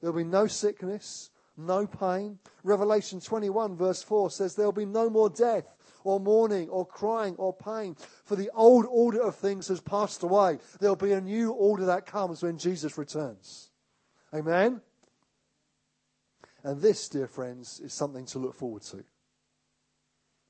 There'll 0.00 0.16
be 0.16 0.24
no 0.24 0.46
sickness, 0.46 1.30
no 1.56 1.86
pain. 1.86 2.38
Revelation 2.62 3.20
21 3.20 3.76
verse 3.76 4.02
4 4.02 4.30
says 4.30 4.54
there'll 4.54 4.72
be 4.72 4.86
no 4.86 5.10
more 5.10 5.30
death 5.30 5.64
or 6.04 6.20
mourning 6.20 6.68
or 6.68 6.86
crying 6.86 7.34
or 7.36 7.52
pain, 7.52 7.96
for 8.24 8.36
the 8.36 8.50
old 8.54 8.86
order 8.88 9.22
of 9.22 9.36
things 9.36 9.68
has 9.68 9.80
passed 9.80 10.22
away. 10.22 10.58
There'll 10.80 10.96
be 10.96 11.12
a 11.12 11.20
new 11.20 11.52
order 11.52 11.86
that 11.86 12.06
comes 12.06 12.42
when 12.42 12.58
Jesus 12.58 12.98
returns. 12.98 13.70
Amen? 14.34 14.80
And 16.64 16.80
this, 16.80 17.08
dear 17.08 17.26
friends, 17.26 17.80
is 17.80 17.92
something 17.92 18.26
to 18.26 18.38
look 18.38 18.54
forward 18.54 18.82
to. 18.82 19.04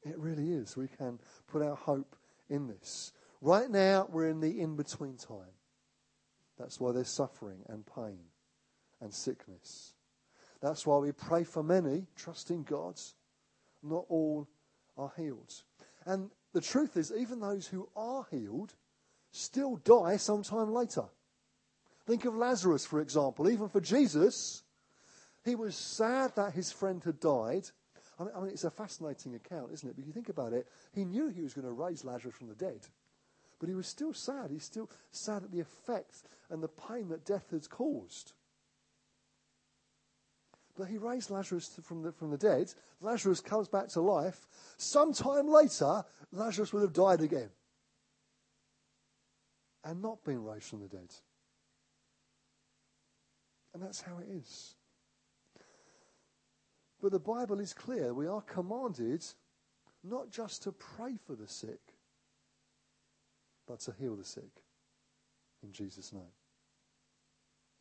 It 0.05 0.19
really 0.19 0.53
is. 0.53 0.77
We 0.77 0.89
can 0.89 1.19
put 1.47 1.63
our 1.63 1.77
hope 1.77 2.17
in 2.49 2.67
this. 2.67 3.13
Right 3.41 3.71
now, 3.71 4.09
we're 4.11 4.29
in 4.29 4.41
the 4.41 4.61
in 4.61 4.77
between 4.77 5.17
time. 5.17 5.57
That's 6.59 6.79
why 6.79 6.93
there's 6.93 7.09
suffering 7.09 7.61
and 7.69 7.85
pain 7.87 8.19
and 9.01 9.13
sickness. 9.13 9.95
That's 10.61 10.87
why 10.87 10.99
we 10.99 11.13
pray 11.13 11.45
for 11.45 11.63
many, 11.63 12.07
trusting 12.15 12.65
God. 12.65 13.01
Not 13.83 14.05
all 14.09 14.49
are 14.97 15.13
healed. 15.17 15.53
And 16.05 16.31
the 16.53 16.61
truth 16.61 16.97
is, 16.97 17.13
even 17.17 17.41
those 17.41 17.67
who 17.67 17.89
are 17.97 18.27
healed 18.31 18.75
still 19.31 19.77
die 19.77 20.17
sometime 20.17 20.73
later. 20.73 21.05
Think 22.07 22.25
of 22.25 22.35
Lazarus, 22.35 22.85
for 22.85 23.01
example. 23.01 23.49
Even 23.49 23.69
for 23.69 23.81
Jesus, 23.81 24.63
he 25.45 25.55
was 25.55 25.77
sad 25.77 26.35
that 26.37 26.53
his 26.53 26.73
friend 26.73 27.03
had 27.05 27.21
died. 27.21 27.69
I 28.19 28.25
mean, 28.25 28.33
I 28.37 28.41
mean, 28.41 28.51
it's 28.51 28.65
a 28.65 28.71
fascinating 28.71 29.35
account, 29.35 29.73
isn't 29.73 29.89
it? 29.89 29.97
But 29.97 30.07
you 30.07 30.13
think 30.13 30.29
about 30.29 30.53
it, 30.53 30.67
he 30.93 31.05
knew 31.05 31.29
he 31.29 31.43
was 31.43 31.55
going 31.55 31.67
to 31.67 31.73
raise 31.73 32.05
Lazarus 32.05 32.35
from 32.35 32.49
the 32.49 32.55
dead. 32.55 32.87
But 33.59 33.69
he 33.69 33.75
was 33.75 33.87
still 33.87 34.13
sad. 34.13 34.51
He's 34.51 34.65
still 34.65 34.91
sad 35.13 35.45
at 35.45 35.53
the 35.53 35.61
effect 35.61 36.25
and 36.51 36.63
the 36.63 36.69
pain 36.69 37.09
that 37.09 37.25
death 37.25 37.51
has 37.53 37.69
caused. 37.69 38.33
But 40.77 40.89
he 40.89 40.97
raised 40.97 41.31
Lazarus 41.31 41.79
from 41.83 42.03
the, 42.03 42.13
from 42.13 42.31
the 42.31 42.39
dead. 42.39 42.73
Lazarus 43.01 43.41
comes 43.41 43.69
back 43.69 43.89
to 43.89 44.01
life. 44.01 44.47
Sometime 44.79 45.49
later, 45.49 46.03
Lazarus 46.33 46.73
would 46.73 46.83
have 46.83 46.95
died 46.95 47.21
again 47.21 47.51
and 49.85 50.01
not 50.01 50.25
been 50.25 50.43
raised 50.43 50.65
from 50.65 50.81
the 50.81 50.89
dead. 50.89 51.13
And 53.75 53.83
that's 53.83 54.01
how 54.01 54.19
it 54.19 54.29
is. 54.31 54.77
But 57.01 57.13
the 57.13 57.19
Bible 57.19 57.59
is 57.61 57.75
clear. 57.75 58.15
We 58.15 58.27
are 58.27 58.43
commanded 58.43 59.25
not 60.05 60.31
just 60.31 60.63
to 60.63 60.73
pray 60.73 61.17
for 61.27 61.35
the 61.35 61.49
sick, 61.49 61.81
but 63.67 63.81
to 63.81 63.93
heal 63.99 64.17
the 64.17 64.25
sick 64.25 64.63
in 65.63 65.73
Jesus' 65.73 66.13
name. 66.13 66.23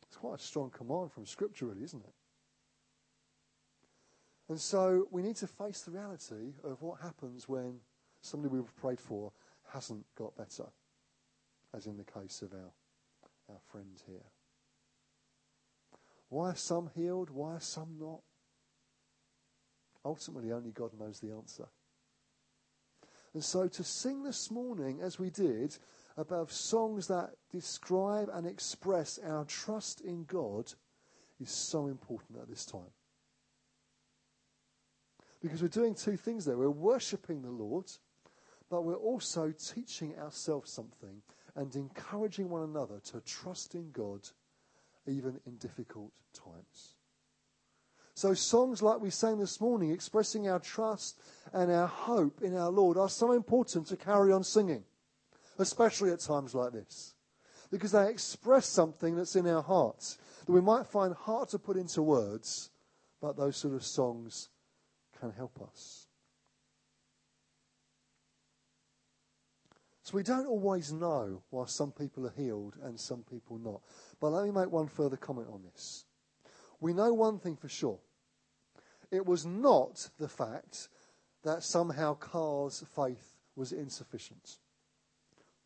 It's 0.06 0.16
quite 0.16 0.40
a 0.40 0.42
strong 0.42 0.70
command 0.70 1.12
from 1.12 1.26
Scripture, 1.26 1.66
really, 1.66 1.84
isn't 1.84 2.04
it? 2.04 2.12
And 4.52 4.60
so 4.60 5.08
we 5.10 5.22
need 5.22 5.36
to 5.36 5.46
face 5.46 5.80
the 5.80 5.92
reality 5.92 6.52
of 6.62 6.82
what 6.82 7.00
happens 7.00 7.48
when 7.48 7.80
somebody 8.20 8.52
we've 8.52 8.76
prayed 8.76 9.00
for 9.00 9.32
hasn't 9.72 10.04
got 10.14 10.36
better, 10.36 10.66
as 11.74 11.86
in 11.86 11.96
the 11.96 12.04
case 12.04 12.42
of 12.42 12.52
our, 12.52 12.70
our 13.48 13.60
friend 13.70 14.02
here. 14.06 14.26
Why 16.28 16.50
are 16.50 16.54
some 16.54 16.90
healed? 16.94 17.30
Why 17.30 17.54
are 17.54 17.60
some 17.60 17.96
not? 17.98 18.20
Ultimately, 20.04 20.52
only 20.52 20.72
God 20.72 20.90
knows 21.00 21.18
the 21.18 21.30
answer. 21.30 21.68
And 23.32 23.42
so 23.42 23.68
to 23.68 23.82
sing 23.82 24.22
this 24.22 24.50
morning, 24.50 25.00
as 25.00 25.18
we 25.18 25.30
did, 25.30 25.78
about 26.18 26.50
songs 26.50 27.06
that 27.06 27.30
describe 27.50 28.28
and 28.30 28.46
express 28.46 29.18
our 29.26 29.46
trust 29.46 30.02
in 30.02 30.24
God 30.24 30.70
is 31.40 31.50
so 31.50 31.86
important 31.86 32.38
at 32.38 32.50
this 32.50 32.66
time. 32.66 32.92
Because 35.42 35.60
we're 35.60 35.68
doing 35.68 35.94
two 35.94 36.16
things 36.16 36.44
there. 36.44 36.56
We're 36.56 36.70
worshipping 36.70 37.42
the 37.42 37.50
Lord, 37.50 37.90
but 38.70 38.84
we're 38.84 38.94
also 38.94 39.52
teaching 39.52 40.16
ourselves 40.18 40.70
something 40.70 41.20
and 41.56 41.74
encouraging 41.74 42.48
one 42.48 42.62
another 42.62 43.00
to 43.10 43.20
trust 43.20 43.74
in 43.74 43.90
God 43.90 44.28
even 45.06 45.40
in 45.46 45.56
difficult 45.56 46.12
times. 46.32 46.94
So, 48.14 48.34
songs 48.34 48.82
like 48.82 49.00
we 49.00 49.10
sang 49.10 49.38
this 49.38 49.60
morning, 49.60 49.90
expressing 49.90 50.48
our 50.48 50.60
trust 50.60 51.18
and 51.52 51.72
our 51.72 51.86
hope 51.86 52.42
in 52.42 52.56
our 52.56 52.70
Lord, 52.70 52.96
are 52.96 53.08
so 53.08 53.32
important 53.32 53.86
to 53.88 53.96
carry 53.96 54.32
on 54.32 54.44
singing, 54.44 54.84
especially 55.58 56.10
at 56.10 56.20
times 56.20 56.54
like 56.54 56.72
this, 56.72 57.14
because 57.70 57.92
they 57.92 58.08
express 58.08 58.66
something 58.66 59.16
that's 59.16 59.34
in 59.34 59.48
our 59.48 59.62
hearts 59.62 60.18
that 60.44 60.52
we 60.52 60.60
might 60.60 60.86
find 60.86 61.14
hard 61.14 61.48
to 61.48 61.58
put 61.58 61.76
into 61.76 62.02
words, 62.02 62.70
but 63.20 63.36
those 63.36 63.56
sort 63.56 63.74
of 63.74 63.82
songs 63.82 64.50
can 65.22 65.30
help 65.30 65.60
us. 65.62 66.08
So 70.02 70.16
we 70.16 70.24
don't 70.24 70.48
always 70.48 70.92
know 70.92 71.42
why 71.50 71.66
some 71.66 71.92
people 71.92 72.26
are 72.26 72.34
healed 72.36 72.74
and 72.82 72.98
some 72.98 73.22
people 73.30 73.56
not. 73.56 73.82
But 74.20 74.30
let 74.30 74.44
me 74.44 74.50
make 74.50 74.72
one 74.72 74.88
further 74.88 75.16
comment 75.16 75.46
on 75.52 75.62
this. 75.62 76.06
We 76.80 76.92
know 76.92 77.14
one 77.14 77.38
thing 77.38 77.54
for 77.54 77.68
sure. 77.68 78.00
It 79.12 79.24
was 79.24 79.46
not 79.46 80.10
the 80.18 80.28
fact 80.28 80.88
that 81.44 81.62
somehow 81.62 82.14
Carl's 82.14 82.84
faith 82.96 83.36
was 83.54 83.70
insufficient. 83.70 84.58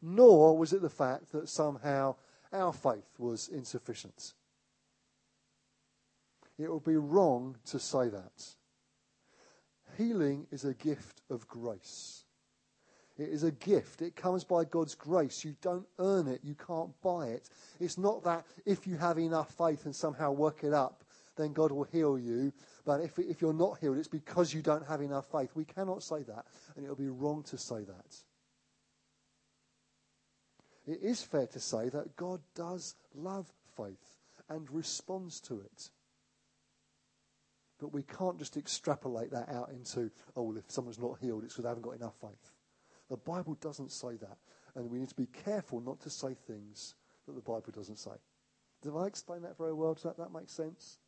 Nor 0.02 0.58
was 0.58 0.74
it 0.74 0.82
the 0.82 0.90
fact 0.90 1.32
that 1.32 1.48
somehow 1.48 2.16
our 2.52 2.74
faith 2.74 3.08
was 3.18 3.48
insufficient. 3.48 4.34
It 6.58 6.70
would 6.70 6.84
be 6.84 6.96
wrong 6.96 7.56
to 7.70 7.78
say 7.78 8.10
that. 8.10 8.56
Healing 9.96 10.46
is 10.50 10.64
a 10.64 10.74
gift 10.74 11.22
of 11.30 11.46
grace. 11.48 12.24
It 13.18 13.30
is 13.30 13.44
a 13.44 13.50
gift. 13.50 14.02
It 14.02 14.14
comes 14.14 14.44
by 14.44 14.64
God's 14.64 14.94
grace. 14.94 15.44
You 15.44 15.56
don't 15.62 15.86
earn 15.98 16.28
it. 16.28 16.40
You 16.44 16.54
can't 16.54 16.90
buy 17.02 17.28
it. 17.28 17.48
It's 17.80 17.96
not 17.96 18.22
that 18.24 18.44
if 18.66 18.86
you 18.86 18.96
have 18.98 19.18
enough 19.18 19.54
faith 19.56 19.86
and 19.86 19.96
somehow 19.96 20.32
work 20.32 20.64
it 20.64 20.74
up, 20.74 21.02
then 21.36 21.52
God 21.52 21.72
will 21.72 21.84
heal 21.84 22.18
you. 22.18 22.52
But 22.84 23.00
if, 23.00 23.18
if 23.18 23.40
you're 23.40 23.54
not 23.54 23.78
healed, 23.78 23.96
it's 23.96 24.08
because 24.08 24.52
you 24.52 24.60
don't 24.60 24.86
have 24.86 25.00
enough 25.00 25.30
faith. 25.30 25.50
We 25.54 25.64
cannot 25.64 26.02
say 26.02 26.22
that, 26.24 26.44
and 26.76 26.84
it 26.84 26.88
will 26.88 26.96
be 26.96 27.08
wrong 27.08 27.42
to 27.44 27.58
say 27.58 27.84
that. 27.84 28.16
It 30.86 31.00
is 31.02 31.22
fair 31.22 31.46
to 31.48 31.60
say 31.60 31.88
that 31.88 32.16
God 32.16 32.40
does 32.54 32.94
love 33.14 33.50
faith 33.76 34.18
and 34.48 34.70
responds 34.70 35.40
to 35.42 35.60
it. 35.60 35.90
But 37.78 37.92
we 37.92 38.02
can't 38.02 38.38
just 38.38 38.56
extrapolate 38.56 39.30
that 39.32 39.48
out 39.50 39.70
into, 39.70 40.10
oh, 40.34 40.42
well, 40.42 40.56
if 40.56 40.70
someone's 40.70 40.98
not 40.98 41.18
healed, 41.20 41.44
it's 41.44 41.52
because 41.54 41.64
they 41.64 41.68
haven't 41.68 41.82
got 41.82 41.96
enough 41.96 42.14
faith. 42.20 42.52
The 43.10 43.18
Bible 43.18 43.54
doesn't 43.60 43.92
say 43.92 44.16
that. 44.16 44.38
And 44.74 44.90
we 44.90 44.98
need 44.98 45.08
to 45.08 45.14
be 45.14 45.26
careful 45.26 45.80
not 45.80 46.00
to 46.00 46.10
say 46.10 46.34
things 46.46 46.94
that 47.26 47.34
the 47.34 47.40
Bible 47.40 47.72
doesn't 47.74 47.98
say. 47.98 48.12
Did 48.82 48.92
I 48.96 49.06
explain 49.06 49.42
that 49.42 49.58
very 49.58 49.72
well? 49.72 49.94
Does 49.94 50.04
that, 50.04 50.18
that 50.18 50.32
make 50.32 50.48
sense? 50.48 50.98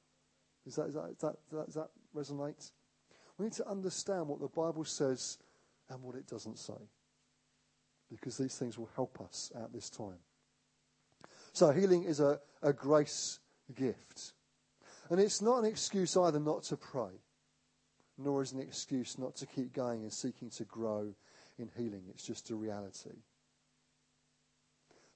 Is 0.67 0.77
that, 0.77 0.89
is 0.89 0.95
that, 0.95 1.11
is 1.11 1.19
that, 1.19 1.37
does 1.51 1.75
that 1.75 1.91
resonate? 2.15 2.71
We 3.39 3.45
need 3.45 3.53
to 3.55 3.69
understand 3.69 4.27
what 4.27 4.41
the 4.41 4.49
Bible 4.49 4.85
says 4.85 5.39
and 5.89 6.03
what 6.03 6.17
it 6.17 6.27
doesn't 6.27 6.59
say. 6.59 6.89
Because 8.11 8.37
these 8.37 8.57
things 8.57 8.79
will 8.79 8.91
help 8.95 9.21
us 9.21 9.53
at 9.55 9.73
this 9.73 9.91
time. 9.91 10.19
So, 11.53 11.71
healing 11.71 12.05
is 12.05 12.21
a, 12.21 12.41
a 12.63 12.73
grace 12.73 13.41
gift. 13.75 14.33
And 15.11 15.21
it's 15.21 15.41
not 15.41 15.61
an 15.61 15.65
excuse 15.65 16.17
either 16.17 16.39
not 16.39 16.65
to 16.65 16.77
pray, 16.77 17.23
nor 18.19 18.43
is 18.43 18.53
an 18.53 18.61
excuse 18.61 19.19
not 19.19 19.37
to 19.37 19.47
keep 19.47 19.73
going 19.73 20.03
and 20.03 20.13
seeking 20.13 20.51
to 20.51 20.65
grow 20.65 21.15
in 21.59 21.71
healing. 21.77 22.05
It's 22.11 22.27
just 22.27 22.51
a 22.51 22.55
reality. 22.55 23.17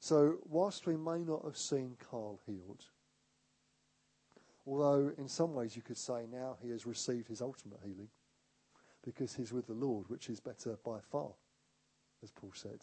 So, 0.00 0.38
whilst 0.48 0.86
we 0.86 0.96
may 0.96 1.18
not 1.18 1.44
have 1.44 1.56
seen 1.56 1.96
Carl 2.10 2.40
healed, 2.46 2.86
although 4.66 5.12
in 5.18 5.28
some 5.28 5.54
ways 5.54 5.76
you 5.76 5.82
could 5.82 5.98
say 5.98 6.26
now 6.32 6.56
he 6.62 6.70
has 6.70 6.86
received 6.86 7.28
his 7.28 7.42
ultimate 7.42 7.80
healing 7.84 8.08
because 9.04 9.34
he's 9.34 9.52
with 9.52 9.66
the 9.66 9.74
Lord, 9.74 10.08
which 10.08 10.28
is 10.28 10.40
better 10.40 10.78
by 10.84 10.98
far, 11.10 11.30
as 12.22 12.30
Paul 12.30 12.52
said. 12.54 12.80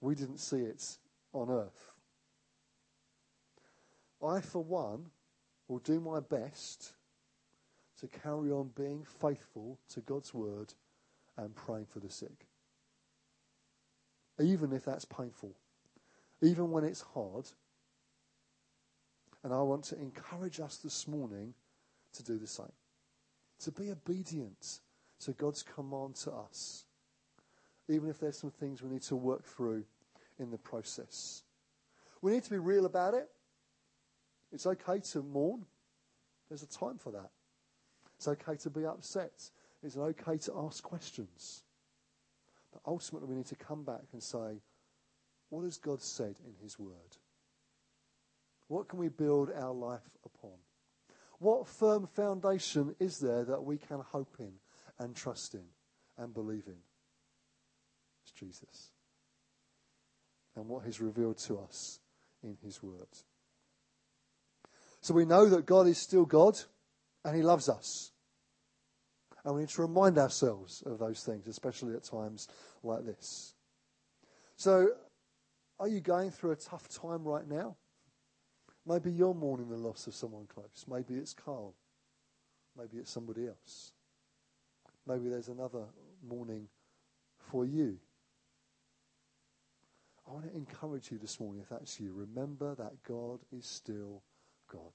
We 0.00 0.14
didn't 0.14 0.38
see 0.38 0.60
it 0.60 0.98
on 1.32 1.50
earth. 1.50 1.90
I, 4.22 4.40
for 4.40 4.62
one, 4.62 5.06
will 5.68 5.78
do 5.78 6.00
my 6.00 6.20
best 6.20 6.92
to 8.00 8.08
carry 8.08 8.50
on 8.50 8.70
being 8.76 9.04
faithful 9.20 9.78
to 9.90 10.00
God's 10.00 10.32
word 10.32 10.72
and 11.36 11.54
praying 11.54 11.86
for 11.86 12.00
the 12.00 12.10
sick. 12.10 12.46
Even 14.40 14.72
if 14.72 14.84
that's 14.84 15.04
painful, 15.04 15.52
even 16.42 16.70
when 16.70 16.84
it's 16.84 17.00
hard. 17.00 17.46
And 19.42 19.52
I 19.52 19.60
want 19.62 19.84
to 19.84 19.96
encourage 19.96 20.60
us 20.60 20.76
this 20.76 21.06
morning 21.06 21.54
to 22.14 22.24
do 22.24 22.38
the 22.38 22.46
same, 22.46 22.72
to 23.60 23.70
be 23.70 23.90
obedient 23.90 24.80
to 25.20 25.32
God's 25.32 25.62
command 25.62 26.14
to 26.16 26.32
us, 26.32 26.84
even 27.88 28.08
if 28.08 28.20
there's 28.20 28.38
some 28.38 28.50
things 28.50 28.82
we 28.82 28.90
need 28.90 29.02
to 29.02 29.16
work 29.16 29.44
through 29.44 29.84
in 30.38 30.50
the 30.50 30.58
process. 30.58 31.42
We 32.22 32.32
need 32.32 32.44
to 32.44 32.50
be 32.50 32.58
real 32.58 32.86
about 32.86 33.14
it. 33.14 33.28
It's 34.52 34.66
okay 34.66 35.00
to 35.12 35.22
mourn. 35.22 35.66
There's 36.48 36.62
a 36.62 36.66
time 36.66 36.98
for 36.98 37.12
that. 37.12 37.30
It's 38.16 38.28
okay 38.28 38.56
to 38.56 38.70
be 38.70 38.84
upset. 38.84 39.50
It's 39.82 39.96
okay 39.96 40.38
to 40.38 40.52
ask 40.66 40.82
questions. 40.82 41.62
But 42.72 42.82
ultimately, 42.86 43.28
we 43.28 43.36
need 43.36 43.46
to 43.46 43.56
come 43.56 43.84
back 43.84 44.02
and 44.12 44.22
say, 44.22 44.60
what 45.50 45.64
has 45.64 45.78
God 45.78 46.02
said 46.02 46.36
in 46.44 46.54
His 46.62 46.78
Word? 46.78 47.16
What 48.68 48.88
can 48.88 48.98
we 48.98 49.08
build 49.08 49.50
our 49.54 49.72
life 49.72 50.10
upon? 50.24 50.52
What 51.38 51.68
firm 51.68 52.06
foundation 52.06 52.94
is 52.98 53.18
there 53.18 53.44
that 53.44 53.62
we 53.62 53.78
can 53.78 54.00
hope 54.00 54.36
in 54.38 54.52
and 54.98 55.14
trust 55.14 55.54
in 55.54 55.64
and 56.18 56.34
believe 56.34 56.64
in? 56.66 56.80
It's 58.22 58.32
Jesus. 58.32 58.90
And 60.56 60.68
what 60.68 60.84
He's 60.84 61.00
revealed 61.00 61.38
to 61.38 61.60
us 61.60 62.00
in 62.42 62.58
His 62.62 62.82
Word. 62.82 63.06
So 65.00 65.14
we 65.14 65.24
know 65.24 65.46
that 65.46 65.66
God 65.66 65.86
is 65.86 65.98
still 65.98 66.24
God 66.24 66.58
and 67.24 67.36
He 67.36 67.42
loves 67.42 67.68
us. 67.68 68.12
And 69.44 69.54
we 69.54 69.62
need 69.62 69.70
to 69.70 69.82
remind 69.82 70.18
ourselves 70.18 70.82
of 70.84 70.98
those 70.98 71.22
things, 71.22 71.46
especially 71.46 71.94
at 71.94 72.04
times 72.04 72.48
like 72.82 73.04
this. 73.04 73.54
So, 74.56 74.88
are 75.78 75.88
you 75.88 76.00
going 76.00 76.30
through 76.30 76.50
a 76.50 76.56
tough 76.56 76.88
time 76.88 77.22
right 77.22 77.48
now? 77.48 77.76
Maybe 78.84 79.12
you're 79.12 79.34
mourning 79.34 79.68
the 79.68 79.76
loss 79.76 80.06
of 80.06 80.14
someone 80.14 80.46
close. 80.52 80.84
Maybe 80.88 81.14
it's 81.14 81.34
Carl. 81.34 81.74
Maybe 82.76 82.98
it's 82.98 83.10
somebody 83.10 83.46
else. 83.46 83.92
Maybe 85.06 85.28
there's 85.28 85.48
another 85.48 85.84
mourning 86.26 86.68
for 87.38 87.64
you. 87.64 87.98
I 90.28 90.32
want 90.32 90.50
to 90.50 90.56
encourage 90.56 91.10
you 91.10 91.18
this 91.18 91.40
morning, 91.40 91.62
if 91.62 91.70
that's 91.70 91.98
you, 91.98 92.12
remember 92.12 92.74
that 92.74 93.02
God 93.06 93.40
is 93.50 93.66
still 93.66 94.22
God. 94.72 94.92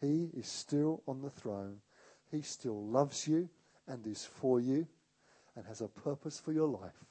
He 0.00 0.30
is 0.34 0.46
still 0.46 1.02
on 1.06 1.22
the 1.22 1.30
throne. 1.30 1.78
He 2.30 2.42
still 2.42 2.84
loves 2.86 3.26
you 3.26 3.48
and 3.86 4.06
is 4.06 4.24
for 4.24 4.60
you 4.60 4.86
and 5.56 5.66
has 5.66 5.80
a 5.80 5.88
purpose 5.88 6.40
for 6.40 6.52
your 6.52 6.68
life. 6.68 7.04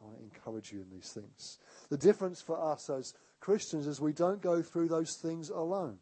I 0.00 0.06
want 0.06 0.18
to 0.18 0.24
encourage 0.24 0.72
you 0.72 0.80
in 0.80 0.90
these 0.90 1.12
things. 1.12 1.58
The 1.88 1.96
difference 1.96 2.42
for 2.42 2.60
us 2.60 2.90
as 2.90 3.14
Christians 3.40 3.86
is 3.86 4.00
we 4.00 4.12
don't 4.12 4.42
go 4.42 4.62
through 4.62 4.88
those 4.88 5.14
things 5.14 5.50
alone. 5.50 5.98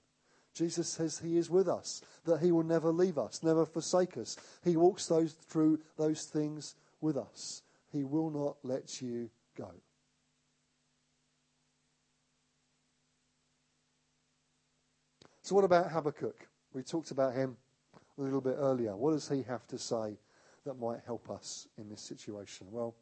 Jesus 0.54 0.88
says 0.88 1.18
he 1.18 1.38
is 1.38 1.48
with 1.48 1.68
us, 1.68 2.02
that 2.24 2.40
he 2.40 2.52
will 2.52 2.62
never 2.62 2.92
leave 2.92 3.16
us, 3.16 3.42
never 3.42 3.64
forsake 3.64 4.16
us. 4.18 4.36
He 4.62 4.76
walks 4.76 5.06
those 5.06 5.32
through 5.32 5.80
those 5.96 6.24
things 6.24 6.74
with 7.00 7.16
us. 7.16 7.62
He 7.90 8.04
will 8.04 8.30
not 8.30 8.56
let 8.62 9.00
you 9.00 9.30
go. 9.56 9.70
So, 15.52 15.56
what 15.56 15.64
about 15.66 15.92
Habakkuk? 15.92 16.48
We 16.72 16.82
talked 16.82 17.10
about 17.10 17.34
him 17.34 17.58
a 18.16 18.22
little 18.22 18.40
bit 18.40 18.54
earlier. 18.56 18.96
What 18.96 19.12
does 19.12 19.28
he 19.28 19.42
have 19.42 19.66
to 19.66 19.78
say 19.78 20.16
that 20.64 20.80
might 20.80 21.00
help 21.04 21.28
us 21.28 21.68
in 21.76 21.90
this 21.90 22.00
situation? 22.00 22.68
Well, 22.70 22.94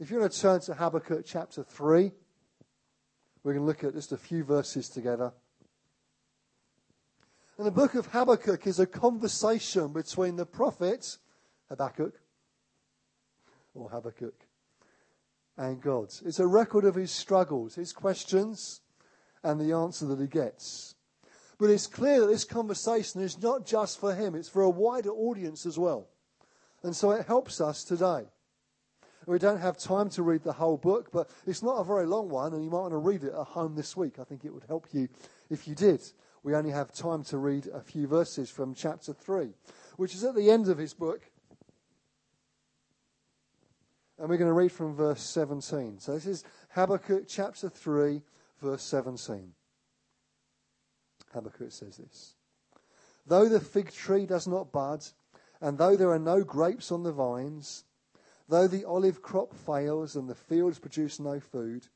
if 0.00 0.10
you're 0.10 0.18
going 0.18 0.32
to 0.32 0.40
turn 0.40 0.60
to 0.62 0.74
Habakkuk 0.74 1.24
chapter 1.24 1.62
3, 1.62 2.10
we're 3.44 3.52
going 3.52 3.62
to 3.62 3.66
look 3.68 3.84
at 3.84 3.94
just 3.94 4.10
a 4.10 4.16
few 4.16 4.42
verses 4.42 4.88
together. 4.88 5.32
And 7.56 7.68
the 7.68 7.70
book 7.70 7.94
of 7.94 8.06
Habakkuk 8.06 8.66
is 8.66 8.80
a 8.80 8.86
conversation 8.86 9.92
between 9.92 10.34
the 10.34 10.44
prophet 10.44 11.18
Habakkuk, 11.68 12.14
or 13.74 13.90
Habakkuk, 13.90 14.48
and 15.56 15.80
God. 15.80 16.12
It's 16.26 16.40
a 16.40 16.48
record 16.48 16.84
of 16.84 16.96
his 16.96 17.12
struggles, 17.12 17.76
his 17.76 17.92
questions, 17.92 18.80
and 19.44 19.60
the 19.60 19.72
answer 19.72 20.06
that 20.06 20.18
he 20.18 20.26
gets. 20.26 20.96
But 21.62 21.70
it's 21.70 21.86
clear 21.86 22.18
that 22.18 22.26
this 22.26 22.44
conversation 22.44 23.20
is 23.20 23.40
not 23.40 23.64
just 23.64 24.00
for 24.00 24.12
him, 24.12 24.34
it's 24.34 24.48
for 24.48 24.62
a 24.62 24.68
wider 24.68 25.10
audience 25.10 25.64
as 25.64 25.78
well. 25.78 26.08
And 26.82 26.96
so 26.96 27.12
it 27.12 27.28
helps 27.28 27.60
us 27.60 27.84
today. 27.84 28.24
We 29.26 29.38
don't 29.38 29.60
have 29.60 29.78
time 29.78 30.08
to 30.10 30.24
read 30.24 30.42
the 30.42 30.54
whole 30.54 30.76
book, 30.76 31.12
but 31.12 31.30
it's 31.46 31.62
not 31.62 31.76
a 31.76 31.84
very 31.84 32.04
long 32.04 32.28
one, 32.28 32.52
and 32.52 32.64
you 32.64 32.70
might 32.70 32.80
want 32.80 32.94
to 32.94 32.98
read 32.98 33.22
it 33.22 33.32
at 33.32 33.46
home 33.46 33.76
this 33.76 33.96
week. 33.96 34.18
I 34.18 34.24
think 34.24 34.44
it 34.44 34.52
would 34.52 34.64
help 34.66 34.88
you 34.90 35.08
if 35.50 35.68
you 35.68 35.76
did. 35.76 36.02
We 36.42 36.56
only 36.56 36.72
have 36.72 36.92
time 36.92 37.22
to 37.26 37.38
read 37.38 37.68
a 37.68 37.80
few 37.80 38.08
verses 38.08 38.50
from 38.50 38.74
chapter 38.74 39.12
3, 39.12 39.50
which 39.98 40.16
is 40.16 40.24
at 40.24 40.34
the 40.34 40.50
end 40.50 40.66
of 40.68 40.78
his 40.78 40.94
book. 40.94 41.20
And 44.18 44.28
we're 44.28 44.36
going 44.36 44.50
to 44.50 44.52
read 44.52 44.72
from 44.72 44.96
verse 44.96 45.22
17. 45.22 46.00
So 46.00 46.14
this 46.14 46.26
is 46.26 46.42
Habakkuk 46.70 47.28
chapter 47.28 47.68
3, 47.68 48.20
verse 48.60 48.82
17. 48.82 49.52
Habakkuk 51.32 51.72
says 51.72 51.96
this 51.96 52.34
Though 53.26 53.48
the 53.48 53.60
fig 53.60 53.92
tree 53.92 54.26
does 54.26 54.46
not 54.46 54.72
bud, 54.72 55.04
and 55.60 55.78
though 55.78 55.96
there 55.96 56.10
are 56.10 56.18
no 56.18 56.42
grapes 56.42 56.90
on 56.90 57.02
the 57.02 57.12
vines, 57.12 57.84
Though 58.52 58.68
the 58.68 58.84
olive 58.84 59.22
crop 59.22 59.54
fails 59.54 60.14
and 60.14 60.28
the 60.28 60.34
fields 60.34 60.78
produce 60.78 61.18
no 61.18 61.40
food, 61.40 61.86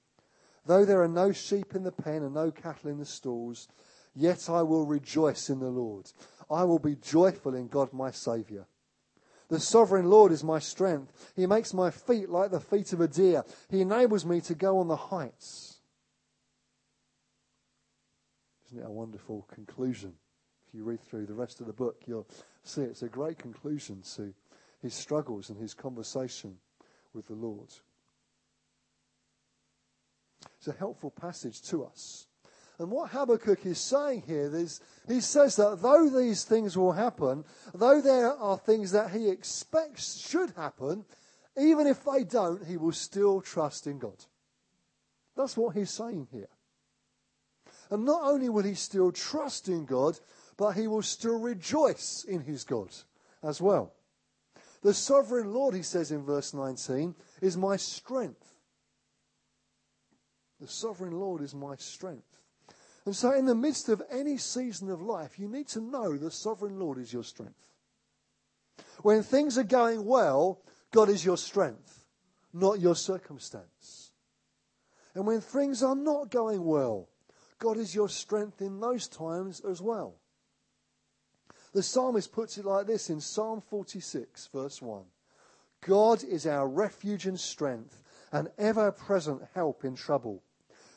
though 0.65 0.87
there 0.87 1.03
are 1.03 1.09
no 1.09 1.31
sheep 1.31 1.75
in 1.75 1.83
the 1.83 1.93
pen 1.93 2.23
and 2.23 2.35
no 2.35 2.51
cattle 2.51 2.89
in 2.89 2.99
the 2.99 3.05
stalls, 3.05 3.69
yet 4.15 4.49
I 4.49 4.63
will 4.63 4.87
rejoice 4.87 5.51
in 5.51 5.59
the 5.59 5.69
Lord. 5.69 6.11
I 6.51 6.65
will 6.65 6.79
be 6.79 6.97
joyful 6.97 7.55
in 7.55 7.69
God 7.69 7.93
my 7.93 8.11
Saviour. 8.11 8.67
The 9.49 9.61
sovereign 9.61 10.09
Lord 10.09 10.33
is 10.33 10.43
my 10.43 10.59
strength. 10.59 11.33
He 11.37 11.47
makes 11.47 11.75
my 11.75 11.91
feet 11.91 12.31
like 12.31 12.51
the 12.51 12.61
feet 12.61 12.95
of 12.95 13.03
a 13.03 13.09
deer. 13.09 13.45
He 13.69 13.83
enables 13.83 14.25
me 14.25 14.41
to 14.41 14.55
go 14.55 14.79
on 14.79 14.89
the 14.89 14.97
heights. 14.97 15.76
Isn't 18.77 18.85
it 18.85 18.91
a 18.91 18.93
wonderful 18.93 19.47
conclusion? 19.55 20.13
If 20.69 20.75
you 20.75 20.85
read 20.85 21.01
through 21.01 21.25
the 21.25 21.33
rest 21.33 21.63
of 21.63 21.67
the 21.67 21.73
book, 21.73 22.03
you'll 22.05 22.29
see 22.63 22.83
it's 22.83 23.03
a 23.03 23.09
great 23.09 23.39
conclusion 23.39 24.03
to 24.17 24.35
his 24.83 24.93
struggles 24.93 25.49
and 25.49 25.59
his 25.59 25.73
conversation 25.73 26.59
with 27.15 27.27
the 27.27 27.35
Lord. 27.35 27.73
It's 30.59 30.69
a 30.69 30.73
helpful 30.73 31.11
passage 31.11 31.63
to 31.71 31.87
us. 31.87 32.27
And 32.79 32.91
what 32.91 33.13
Habakkuk 33.13 33.65
is 33.65 33.81
saying 33.81 34.25
here 34.27 34.55
is 34.55 34.83
he 35.09 35.21
says 35.21 35.57
that 35.57 35.81
though 35.81 36.11
these 36.11 36.45
things 36.45 36.77
will 36.77 36.93
happen, 36.93 37.47
though 37.73 38.03
there 38.03 38.37
are 38.37 38.59
things 38.59 38.91
that 38.93 39.11
he 39.11 39.31
expects 39.31 40.19
should 40.19 40.51
happen, 40.51 41.07
even 41.57 41.87
if 41.87 42.05
they 42.05 42.25
don't, 42.25 42.63
he 42.67 42.77
will 42.77 42.93
still 42.93 43.41
trust 43.41 43.87
in 43.87 43.99
God. 43.99 44.23
That's 45.35 45.57
what 45.57 45.75
he's 45.75 45.91
saying 45.91 46.29
here. 46.31 46.49
And 47.91 48.05
not 48.05 48.23
only 48.23 48.49
will 48.49 48.65
he 48.65 48.75
still 48.75 49.13
trust 49.13 49.69
in 49.69 49.85
God, 49.85 50.19
but 50.57 50.73
he 50.73 50.87
will 50.89 51.03
still 51.03 51.39
rejoice 51.39 52.25
in 52.25 52.41
his 52.41 52.65
God 52.65 52.89
as 53.43 53.61
well. 53.61 53.93
The 54.83 54.95
sovereign 54.95 55.53
Lord, 55.53 55.75
he 55.75 55.83
says 55.83 56.11
in 56.13 56.25
verse 56.25 56.55
19, 56.55 57.15
is 57.41 57.57
my 57.57 57.77
strength. 57.77 58.55
The 60.61 60.69
sovereign 60.69 61.19
Lord 61.19 61.43
is 61.43 61.55
my 61.55 61.77
strength. 61.77 62.41
And 63.05 63.15
so, 63.15 63.33
in 63.33 63.47
the 63.47 63.55
midst 63.55 63.89
of 63.89 64.03
any 64.11 64.37
season 64.37 64.91
of 64.91 65.01
life, 65.01 65.39
you 65.39 65.49
need 65.49 65.69
to 65.69 65.81
know 65.81 66.17
the 66.17 66.31
sovereign 66.31 66.79
Lord 66.79 66.99
is 66.99 67.13
your 67.13 67.25
strength. 67.25 67.69
When 69.03 69.23
things 69.23 69.59
are 69.59 69.65
going 69.65 70.05
well, 70.05 70.61
God 70.91 71.09
is 71.09 71.25
your 71.25 71.37
strength, 71.37 72.07
not 72.53 72.81
your 72.81 72.97
circumstance. 72.97 74.11
And 75.15 75.27
when 75.27 75.41
things 75.41 75.83
are 75.83 75.95
not 75.95 76.31
going 76.31 76.65
well, 76.65 77.09
God 77.59 77.79
is 77.79 77.95
your 77.95 78.09
strength 78.09 78.61
in 78.61 78.81
those 78.81 79.09
times 79.09 79.61
as 79.61 79.81
well. 79.81 80.17
The 81.73 81.83
psalmist 81.83 82.33
puts 82.33 82.59
it 82.59 82.65
like 82.65 82.87
this 82.87 83.11
in 83.11 83.21
Psalm 83.21 83.61
46, 83.61 84.49
verse 84.53 84.81
1 84.81 85.05
God 85.83 86.25
is 86.25 86.47
our 86.47 86.67
refuge 86.67 87.27
and 87.27 87.39
strength, 87.39 88.03
an 88.33 88.49
ever 88.59 88.91
present 88.91 89.43
help 89.55 89.85
in 89.85 89.95
trouble. 89.95 90.43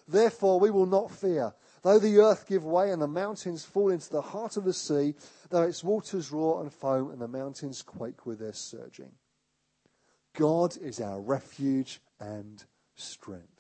Therefore, 0.08 0.60
we 0.60 0.72
will 0.72 0.88
not 0.88 1.12
fear. 1.12 1.54
Though 1.82 2.00
the 2.00 2.18
earth 2.20 2.48
give 2.48 2.66
way 2.66 2.92
and 2.92 3.02
the 3.02 3.08
mountains 3.08 3.64
fall 3.64 3.92
into 3.92 4.10
the 4.10 4.22
heart 4.22 4.58
of 4.58 4.66
the 4.66 4.74
sea, 4.74 5.16
though 5.50 5.62
its 5.62 5.84
waters 5.84 6.32
roar 6.32 6.62
and 6.62 6.74
foam 6.74 7.12
and 7.12 7.22
the 7.22 7.28
mountains 7.28 7.82
quake 7.82 8.26
with 8.26 8.40
their 8.40 8.54
surging. 8.54 9.12
God 10.34 10.76
is 10.78 11.00
our 11.00 11.22
refuge 11.22 12.02
and 12.20 12.64
strength. 12.96 13.59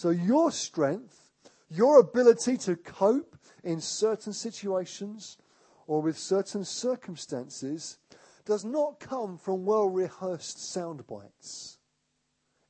So, 0.00 0.08
your 0.08 0.50
strength, 0.50 1.30
your 1.68 2.00
ability 2.00 2.56
to 2.56 2.74
cope 2.74 3.36
in 3.62 3.82
certain 3.82 4.32
situations 4.32 5.36
or 5.86 6.00
with 6.00 6.16
certain 6.16 6.64
circumstances 6.64 7.98
does 8.46 8.64
not 8.64 8.98
come 8.98 9.36
from 9.36 9.66
well 9.66 9.90
rehearsed 9.90 10.72
sound 10.72 11.06
bites. 11.06 11.76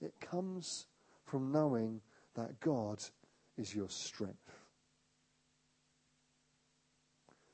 It 0.01 0.13
comes 0.21 0.87
from 1.25 1.53
knowing 1.53 2.01
that 2.35 2.59
God 2.59 3.01
is 3.57 3.77
your 3.77 3.91
strength. 3.91 4.67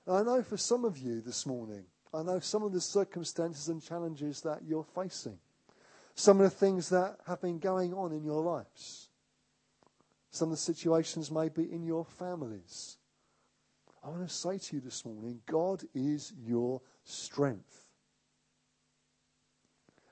I 0.08 0.22
know 0.22 0.42
for 0.42 0.56
some 0.56 0.86
of 0.86 0.96
you 0.96 1.20
this 1.20 1.44
morning, 1.44 1.84
I 2.14 2.22
know 2.22 2.40
some 2.40 2.62
of 2.62 2.72
the 2.72 2.80
circumstances 2.80 3.68
and 3.68 3.82
challenges 3.82 4.40
that 4.40 4.60
you're 4.66 4.86
facing, 4.94 5.36
some 6.14 6.40
of 6.40 6.44
the 6.44 6.56
things 6.56 6.88
that 6.88 7.18
have 7.26 7.42
been 7.42 7.58
going 7.58 7.92
on 7.92 8.12
in 8.12 8.24
your 8.24 8.40
lives, 8.40 9.05
some 10.36 10.48
of 10.48 10.52
the 10.52 10.62
situations 10.62 11.30
may 11.30 11.48
be 11.48 11.72
in 11.72 11.84
your 11.84 12.04
families, 12.04 12.98
I 14.04 14.08
want 14.08 14.28
to 14.28 14.32
say 14.32 14.58
to 14.58 14.76
you 14.76 14.82
this 14.82 15.04
morning 15.04 15.40
God 15.46 15.82
is 15.94 16.32
your 16.38 16.82
strength. 17.02 17.84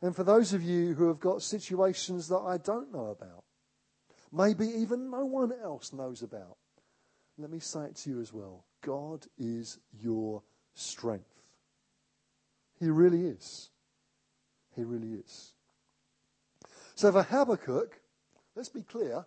And 0.01 0.15
for 0.17 0.25
those 0.25 0.53
of 0.53 0.63
you 0.63 0.95
who 0.95 1.09
have 1.09 1.21
got 1.21 1.43
situations 1.43 2.29
that 2.29 2.39
I 2.39 2.59
don't 2.59 2.93
know 2.93 3.07
about, 3.07 3.45
maybe 4.33 4.67
even 4.67 5.11
no 5.11 5.25
one 5.25 5.53
else 5.63 5.93
knows 5.93 6.23
about, 6.23 6.57
let 7.39 7.51
me 7.51 7.59
say 7.59 7.85
it 7.85 7.97
to 7.97 8.11
you 8.11 8.21
as 8.21 8.33
well. 8.33 8.65
God 8.83 9.27
is 9.39 9.79
your 9.93 10.43
strength. 10.75 11.43
He 12.79 12.89
really 12.89 13.27
is. 13.27 13.71
He 14.75 14.85
really 14.85 15.15
is. 15.15 15.53
So 16.95 17.13
for 17.13 17.23
Habakkuk, 17.23 18.01
let's 18.55 18.69
be 18.69 18.83
clear, 18.83 19.27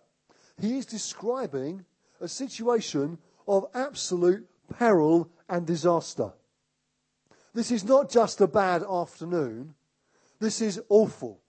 he 0.60 0.78
is 0.78 0.86
describing 0.86 1.84
a 2.20 2.28
situation 2.28 3.18
of 3.46 3.66
absolute 3.74 4.46
peril, 4.68 5.30
and 5.48 5.66
disaster. 5.66 6.32
This 7.54 7.70
is 7.70 7.84
not 7.84 8.10
just 8.10 8.40
a 8.40 8.46
bad 8.46 8.82
afternoon, 8.82 9.74
this 10.40 10.60
is 10.60 10.80
awful. 10.88 11.40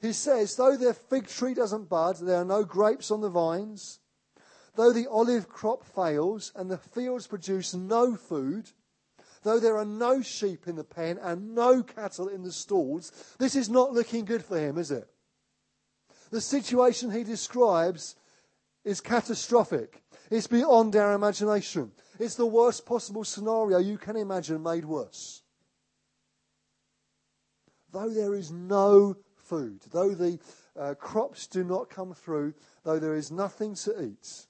He 0.00 0.12
says, 0.12 0.56
though 0.56 0.76
their 0.76 0.94
fig 0.94 1.26
tree 1.26 1.54
doesn't 1.54 1.88
bud, 1.88 2.18
there 2.18 2.36
are 2.36 2.44
no 2.44 2.64
grapes 2.64 3.10
on 3.10 3.20
the 3.20 3.28
vines, 3.28 4.00
though 4.76 4.92
the 4.92 5.06
olive 5.08 5.48
crop 5.48 5.84
fails 5.84 6.52
and 6.54 6.70
the 6.70 6.78
fields 6.78 7.26
produce 7.26 7.74
no 7.74 8.14
food, 8.14 8.70
though 9.42 9.58
there 9.58 9.76
are 9.76 9.84
no 9.84 10.22
sheep 10.22 10.68
in 10.68 10.76
the 10.76 10.84
pen 10.84 11.18
and 11.18 11.54
no 11.54 11.82
cattle 11.82 12.28
in 12.28 12.42
the 12.42 12.52
stalls, 12.52 13.12
this 13.38 13.56
is 13.56 13.68
not 13.68 13.92
looking 13.92 14.24
good 14.24 14.44
for 14.44 14.58
him, 14.58 14.78
is 14.78 14.90
it? 14.90 15.08
The 16.30 16.40
situation 16.40 17.10
he 17.10 17.24
describes 17.24 18.16
is 18.84 19.00
catastrophic. 19.00 20.02
It's 20.30 20.46
beyond 20.46 20.94
our 20.96 21.14
imagination. 21.14 21.92
It's 22.18 22.36
the 22.36 22.46
worst 22.46 22.86
possible 22.86 23.24
scenario 23.24 23.78
you 23.78 23.98
can 23.98 24.16
imagine 24.16 24.62
made 24.62 24.84
worse. 24.84 25.42
Though 27.92 28.10
there 28.10 28.34
is 28.34 28.52
no 28.52 29.16
food, 29.36 29.80
though 29.90 30.14
the 30.14 30.38
uh, 30.78 30.94
crops 30.94 31.48
do 31.48 31.64
not 31.64 31.90
come 31.90 32.14
through, 32.14 32.54
though 32.84 33.00
there 33.00 33.16
is 33.16 33.32
nothing 33.32 33.74
to 33.74 34.02
eat, 34.04 34.46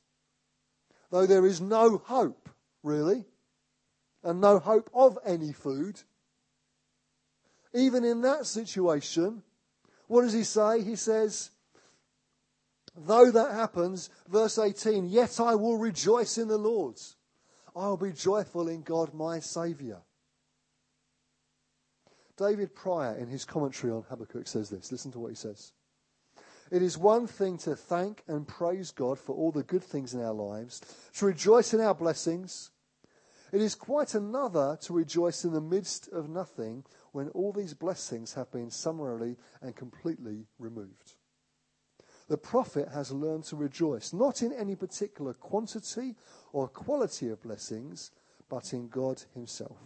though 1.10 1.26
there 1.26 1.46
is 1.46 1.60
no 1.60 1.96
hope, 2.04 2.50
really, 2.82 3.24
and 4.22 4.40
no 4.40 4.58
hope 4.58 4.90
of 4.92 5.18
any 5.24 5.52
food, 5.52 6.02
even 7.72 8.04
in 8.04 8.20
that 8.20 8.44
situation, 8.44 9.42
what 10.08 10.22
does 10.22 10.34
he 10.34 10.44
say? 10.44 10.82
He 10.82 10.96
says, 10.96 11.50
though 13.06 13.30
that 13.30 13.52
happens, 13.52 14.10
verse 14.28 14.58
18, 14.58 15.06
yet 15.06 15.40
I 15.40 15.54
will 15.54 15.78
rejoice 15.78 16.38
in 16.38 16.48
the 16.48 16.58
Lord. 16.58 16.96
I 17.74 17.86
will 17.86 17.96
be 17.96 18.12
joyful 18.12 18.68
in 18.68 18.82
God 18.82 19.14
my 19.14 19.40
Saviour. 19.40 20.02
David 22.36 22.74
Prior, 22.74 23.16
in 23.16 23.28
his 23.28 23.44
commentary 23.44 23.92
on 23.92 24.04
Habakkuk, 24.08 24.48
says 24.48 24.70
this. 24.70 24.90
Listen 24.90 25.12
to 25.12 25.18
what 25.18 25.28
he 25.28 25.36
says. 25.36 25.72
It 26.70 26.82
is 26.82 26.96
one 26.96 27.26
thing 27.26 27.58
to 27.58 27.76
thank 27.76 28.22
and 28.28 28.46
praise 28.46 28.92
God 28.92 29.18
for 29.18 29.34
all 29.34 29.52
the 29.52 29.62
good 29.62 29.84
things 29.84 30.14
in 30.14 30.22
our 30.22 30.32
lives, 30.32 30.80
to 31.14 31.26
rejoice 31.26 31.74
in 31.74 31.80
our 31.80 31.94
blessings, 31.94 32.70
it 33.52 33.60
is 33.60 33.74
quite 33.74 34.14
another 34.14 34.78
to 34.82 34.92
rejoice 34.92 35.44
in 35.44 35.52
the 35.52 35.60
midst 35.60 36.08
of 36.08 36.28
nothing 36.28 36.84
when 37.12 37.28
all 37.30 37.52
these 37.52 37.74
blessings 37.74 38.34
have 38.34 38.50
been 38.52 38.70
summarily 38.70 39.36
and 39.60 39.74
completely 39.74 40.46
removed. 40.58 41.14
The 42.30 42.38
prophet 42.38 42.88
has 42.94 43.10
learned 43.10 43.42
to 43.46 43.56
rejoice 43.56 44.12
not 44.12 44.40
in 44.40 44.52
any 44.52 44.76
particular 44.76 45.34
quantity 45.34 46.14
or 46.52 46.68
quality 46.68 47.28
of 47.28 47.42
blessings, 47.42 48.12
but 48.48 48.72
in 48.72 48.86
God 48.86 49.20
Himself. 49.34 49.76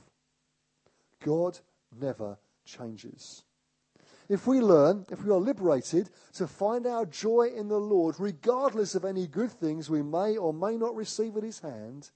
God 1.25 1.59
never 1.99 2.37
changes. 2.67 3.45
If 4.29 4.47
we 4.47 4.61
learn, 4.61 5.07
if 5.11 5.25
we 5.25 5.33
are 5.33 5.39
liberated 5.41 6.11
to 6.35 6.47
find 6.47 6.87
our 6.87 7.07
joy 7.07 7.49
in 7.57 7.69
the 7.69 7.81
Lord, 7.81 8.17
regardless 8.19 8.95
of 8.95 9.07
any 9.07 9.27
good 9.27 9.51
things 9.51 9.89
we 9.89 10.03
may 10.03 10.37
or 10.37 10.53
may 10.53 10.77
not 10.77 10.95
receive 10.95 11.39
at 11.39 11.45
His 11.45 11.61
hand, 11.61 12.11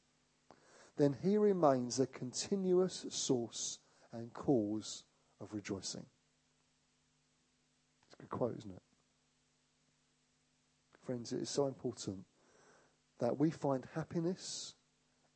then 0.98 1.16
he 1.22 1.38
remains 1.38 2.00
a 2.00 2.06
continuous 2.06 3.06
source 3.08 3.78
and 4.12 4.34
cause 4.34 5.04
of 5.40 5.54
rejoicing. 5.54 6.04
It's 8.04 8.14
a 8.18 8.22
good 8.22 8.28
quote, 8.28 8.58
isn't 8.58 8.72
it? 8.72 8.82
Friends, 11.08 11.32
it 11.32 11.40
is 11.40 11.48
so 11.48 11.66
important 11.68 12.26
that 13.18 13.38
we 13.38 13.50
find 13.50 13.82
happiness 13.94 14.74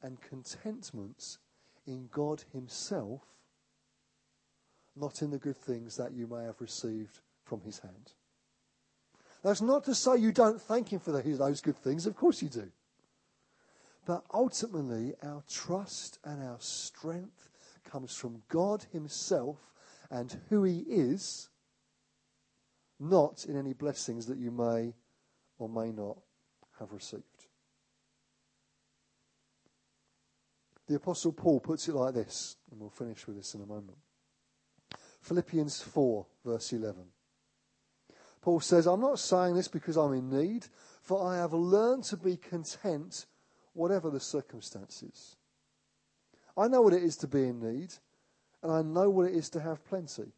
and 0.02 0.20
contentment 0.20 1.38
in 1.86 2.10
God 2.12 2.44
Himself, 2.52 3.22
not 4.94 5.22
in 5.22 5.30
the 5.30 5.38
good 5.38 5.56
things 5.56 5.96
that 5.96 6.12
you 6.12 6.26
may 6.26 6.44
have 6.44 6.60
received 6.60 7.20
from 7.42 7.62
His 7.62 7.78
hand. 7.78 8.12
That's 9.42 9.62
not 9.62 9.84
to 9.84 9.94
say 9.94 10.18
you 10.18 10.30
don't 10.30 10.60
thank 10.60 10.92
Him 10.92 11.00
for 11.00 11.10
those 11.10 11.62
good 11.62 11.78
things. 11.78 12.04
Of 12.04 12.16
course 12.16 12.42
you 12.42 12.50
do. 12.50 12.70
But 14.04 14.24
ultimately, 14.34 15.14
our 15.22 15.42
trust 15.50 16.18
and 16.22 16.42
our 16.42 16.60
strength 16.60 17.48
comes 17.90 18.14
from 18.14 18.42
God 18.50 18.84
Himself 18.92 19.56
and 20.10 20.38
who 20.50 20.64
He 20.64 20.80
is, 20.80 21.48
not 23.00 23.46
in 23.48 23.56
any 23.56 23.72
blessings 23.72 24.26
that 24.26 24.36
you 24.36 24.50
may 24.50 24.92
or 25.62 25.68
may 25.68 25.92
not 25.92 26.18
have 26.80 26.92
received. 26.92 27.22
The 30.88 30.96
Apostle 30.96 31.32
Paul 31.32 31.60
puts 31.60 31.88
it 31.88 31.94
like 31.94 32.14
this, 32.14 32.56
and 32.70 32.80
we'll 32.80 32.90
finish 32.90 33.26
with 33.26 33.36
this 33.36 33.54
in 33.54 33.62
a 33.62 33.66
moment. 33.66 33.96
Philippians 35.20 35.80
4, 35.80 36.26
verse 36.44 36.72
11. 36.72 37.04
Paul 38.40 38.58
says, 38.58 38.86
I'm 38.86 39.00
not 39.00 39.20
saying 39.20 39.54
this 39.54 39.68
because 39.68 39.96
I'm 39.96 40.12
in 40.14 40.28
need, 40.28 40.66
for 41.00 41.24
I 41.24 41.36
have 41.36 41.52
learned 41.52 42.02
to 42.04 42.16
be 42.16 42.36
content 42.36 43.26
whatever 43.72 44.10
the 44.10 44.18
circumstances. 44.18 45.36
I 46.56 46.66
know 46.66 46.82
what 46.82 46.92
it 46.92 47.04
is 47.04 47.16
to 47.18 47.28
be 47.28 47.44
in 47.44 47.60
need, 47.60 47.94
and 48.64 48.72
I 48.72 48.82
know 48.82 49.08
what 49.08 49.28
it 49.28 49.36
is 49.36 49.48
to 49.50 49.60
have 49.60 49.84
plenty. 49.84 50.32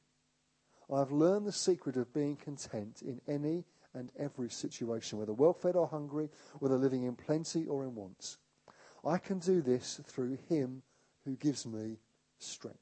I 0.92 0.98
have 0.98 1.12
learned 1.12 1.46
the 1.46 1.52
secret 1.52 1.96
of 1.96 2.12
being 2.12 2.36
content 2.36 3.00
in 3.00 3.22
any 3.26 3.64
and 3.94 4.10
every 4.18 4.50
situation, 4.50 5.18
whether 5.18 5.32
well 5.32 5.52
fed 5.52 5.76
or 5.76 5.86
hungry, 5.86 6.28
whether 6.58 6.76
living 6.76 7.04
in 7.04 7.14
plenty 7.14 7.66
or 7.66 7.84
in 7.84 7.94
want. 7.94 8.36
I 9.04 9.18
can 9.18 9.38
do 9.38 9.60
this 9.60 10.00
through 10.06 10.38
Him 10.48 10.82
who 11.24 11.36
gives 11.36 11.66
me 11.66 11.98
strength. 12.38 12.78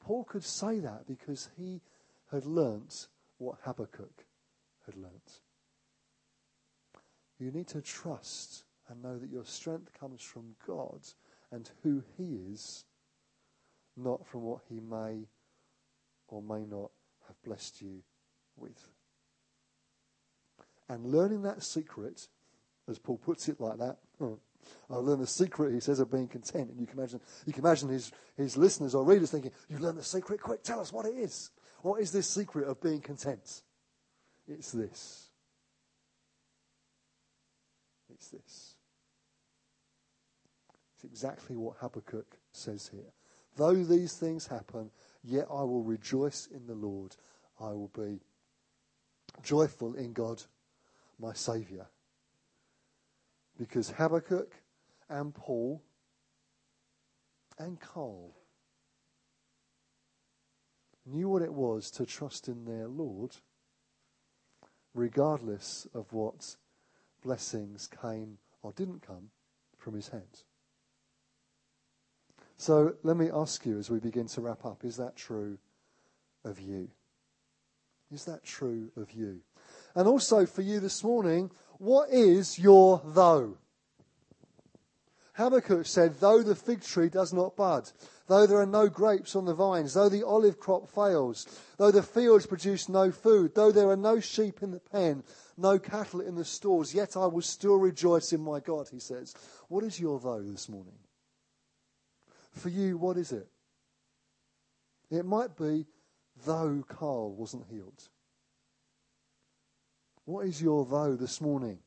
Paul 0.00 0.24
could 0.24 0.44
say 0.44 0.80
that 0.80 1.06
because 1.06 1.48
he 1.56 1.80
had 2.30 2.44
learnt 2.44 3.08
what 3.38 3.58
Habakkuk 3.62 4.26
had 4.86 4.96
learnt. 4.96 5.40
You 7.38 7.50
need 7.50 7.68
to 7.68 7.80
trust 7.80 8.64
and 8.88 9.02
know 9.02 9.18
that 9.18 9.30
your 9.30 9.44
strength 9.44 9.92
comes 9.98 10.22
from 10.22 10.56
God 10.66 11.00
and 11.50 11.70
who 11.82 12.02
He 12.16 12.40
is, 12.52 12.84
not 13.96 14.26
from 14.26 14.42
what 14.42 14.62
He 14.68 14.80
may 14.80 15.28
or 16.28 16.42
may 16.42 16.64
not 16.64 16.90
have 17.28 17.40
blessed 17.44 17.80
you 17.82 18.02
with. 18.56 18.88
And 20.88 21.06
learning 21.06 21.42
that 21.42 21.62
secret, 21.62 22.28
as 22.88 22.98
Paul 22.98 23.18
puts 23.18 23.48
it 23.48 23.60
like 23.60 23.78
that, 23.78 23.98
I 24.90 24.94
learned 24.94 25.22
the 25.22 25.26
secret, 25.26 25.72
he 25.72 25.80
says, 25.80 26.00
of 26.00 26.10
being 26.10 26.28
content. 26.28 26.70
And 26.70 26.80
you 26.80 26.86
can 26.86 26.98
imagine, 26.98 27.20
you 27.46 27.52
can 27.52 27.64
imagine 27.64 27.88
his, 27.88 28.12
his 28.36 28.56
listeners 28.56 28.94
or 28.94 29.04
readers 29.04 29.30
thinking, 29.30 29.52
You've 29.68 29.80
learned 29.80 29.98
the 29.98 30.04
secret? 30.04 30.40
Quick, 30.40 30.62
tell 30.62 30.80
us 30.80 30.92
what 30.92 31.06
it 31.06 31.14
is. 31.14 31.50
What 31.80 32.00
is 32.00 32.12
this 32.12 32.28
secret 32.28 32.68
of 32.68 32.80
being 32.80 33.00
content? 33.00 33.62
It's 34.46 34.72
this 34.72 35.30
it's 38.22 38.28
this. 38.28 38.74
It's 40.94 41.04
exactly 41.04 41.56
what 41.56 41.76
Habakkuk 41.78 42.36
says 42.52 42.88
here. 42.92 43.12
Though 43.56 43.74
these 43.74 44.14
things 44.14 44.46
happen, 44.46 44.90
yet 45.24 45.46
I 45.50 45.62
will 45.62 45.82
rejoice 45.82 46.46
in 46.46 46.66
the 46.66 46.74
Lord. 46.74 47.16
I 47.60 47.70
will 47.70 47.90
be 47.94 48.20
joyful 49.42 49.94
in 49.94 50.12
God, 50.12 50.42
my 51.18 51.32
Saviour. 51.32 51.88
Because 53.58 53.90
Habakkuk 53.90 54.54
and 55.08 55.34
Paul 55.34 55.82
and 57.58 57.80
Carl 57.80 58.34
knew 61.06 61.28
what 61.28 61.42
it 61.42 61.52
was 61.52 61.90
to 61.92 62.06
trust 62.06 62.48
in 62.48 62.64
their 62.64 62.88
Lord, 62.88 63.36
regardless 64.94 65.86
of 65.94 66.12
what 66.12 66.56
blessings 67.22 67.88
came 67.88 68.38
or 68.62 68.72
didn't 68.72 69.06
come 69.06 69.30
from 69.76 69.94
his 69.94 70.08
hands. 70.08 70.44
So 72.56 72.94
let 73.02 73.16
me 73.16 73.28
ask 73.32 73.66
you 73.66 73.78
as 73.78 73.90
we 73.90 73.98
begin 73.98 74.28
to 74.28 74.40
wrap 74.40 74.64
up 74.64 74.84
is 74.84 74.96
that 74.96 75.16
true 75.16 75.58
of 76.44 76.60
you? 76.60 76.88
Is 78.12 78.24
that 78.26 78.44
true 78.44 78.90
of 78.96 79.12
you? 79.12 79.40
And 79.94 80.06
also 80.06 80.44
for 80.44 80.62
you 80.62 80.80
this 80.80 81.02
morning, 81.02 81.50
what 81.78 82.10
is 82.10 82.58
your 82.58 83.00
though? 83.04 83.56
Habakkuk 85.34 85.86
said, 85.86 86.20
Though 86.20 86.42
the 86.42 86.54
fig 86.54 86.82
tree 86.82 87.08
does 87.08 87.32
not 87.32 87.56
bud, 87.56 87.90
though 88.26 88.46
there 88.46 88.60
are 88.60 88.66
no 88.66 88.88
grapes 88.88 89.34
on 89.34 89.46
the 89.46 89.54
vines, 89.54 89.94
though 89.94 90.10
the 90.10 90.26
olive 90.26 90.60
crop 90.60 90.88
fails, 90.88 91.46
though 91.78 91.90
the 91.90 92.02
fields 92.02 92.46
produce 92.46 92.88
no 92.88 93.10
food, 93.10 93.54
though 93.54 93.72
there 93.72 93.88
are 93.88 93.96
no 93.96 94.20
sheep 94.20 94.62
in 94.62 94.72
the 94.72 94.80
pen, 94.80 95.24
no 95.56 95.78
cattle 95.78 96.20
in 96.20 96.34
the 96.34 96.44
stores, 96.44 96.94
yet 96.94 97.16
I 97.16 97.26
will 97.26 97.42
still 97.42 97.76
rejoice 97.76 98.34
in 98.34 98.42
my 98.42 98.60
God, 98.60 98.88
he 98.90 99.00
says. 99.00 99.34
What 99.68 99.84
is 99.84 99.98
your 99.98 100.20
though 100.20 100.42
this 100.42 100.68
morning? 100.68 100.98
For 102.52 102.68
you, 102.68 102.98
what 102.98 103.16
is 103.16 103.32
it? 103.32 103.48
It 105.10 105.24
might 105.24 105.56
be, 105.56 105.86
though 106.44 106.84
Carl 106.88 107.34
wasn't 107.34 107.66
healed. 107.70 108.08
What 110.24 110.46
is 110.46 110.62
your 110.62 110.84
though 110.84 111.16
this 111.16 111.40
morning? 111.40 111.78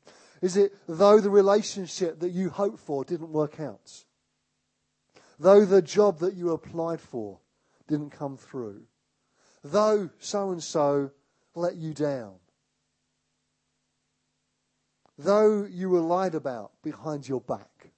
Is 0.42 0.58
it 0.58 0.74
though 0.88 1.20
the 1.20 1.30
relationship 1.30 2.20
that 2.20 2.32
you 2.32 2.50
hoped 2.50 2.80
for 2.80 3.04
didn't 3.04 3.32
work 3.32 3.60
out? 3.60 4.04
Though 5.40 5.66
the 5.66 5.82
job 5.82 6.20
that 6.20 6.34
you 6.34 6.52
applied 6.52 7.02
for 7.02 7.40
didn't 7.88 8.12
come 8.12 8.38
through? 8.38 8.84
though 9.66 10.10
so 10.20 10.52
and 10.52 10.64
so 10.64 11.12
let 11.56 11.76
you 11.76 11.94
down, 11.94 12.36
though 15.18 15.66
you 15.66 15.90
were 15.90 16.02
lied 16.02 16.36
about 16.36 16.72
behind 16.84 17.28
your 17.28 17.42
back. 17.42 17.92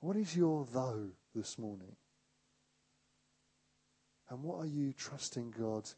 What 0.00 0.16
is 0.16 0.36
your 0.36 0.66
though 0.72 1.10
this 1.34 1.58
morning? 1.58 1.96
And 4.30 4.42
what 4.42 4.58
are 4.58 4.66
you 4.66 4.92
trusting 4.92 5.54
God 5.58 5.88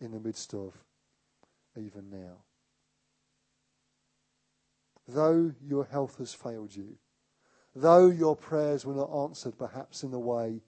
in 0.00 0.10
the 0.10 0.20
midst 0.20 0.52
of 0.54 0.74
even 1.76 2.10
now? 2.10 2.38
Though 5.06 5.52
your 5.62 5.84
health 5.84 6.18
has 6.18 6.34
failed 6.34 6.74
you, 6.74 6.96
though 7.74 8.08
your 8.08 8.36
prayers 8.36 8.84
were 8.84 8.94
not 8.94 9.10
answered 9.10 9.56
perhaps 9.56 10.02
in 10.02 10.10
the 10.10 10.18
way 10.18 10.60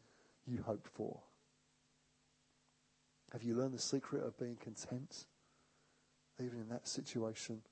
you 0.46 0.62
hoped 0.62 0.88
for, 0.88 1.20
have 3.32 3.42
you 3.42 3.54
learned 3.54 3.74
the 3.74 3.78
secret 3.78 4.24
of 4.24 4.38
being 4.38 4.56
content 4.56 5.26
even 6.40 6.60
in 6.60 6.68
that 6.68 6.88
situation? 6.88 7.62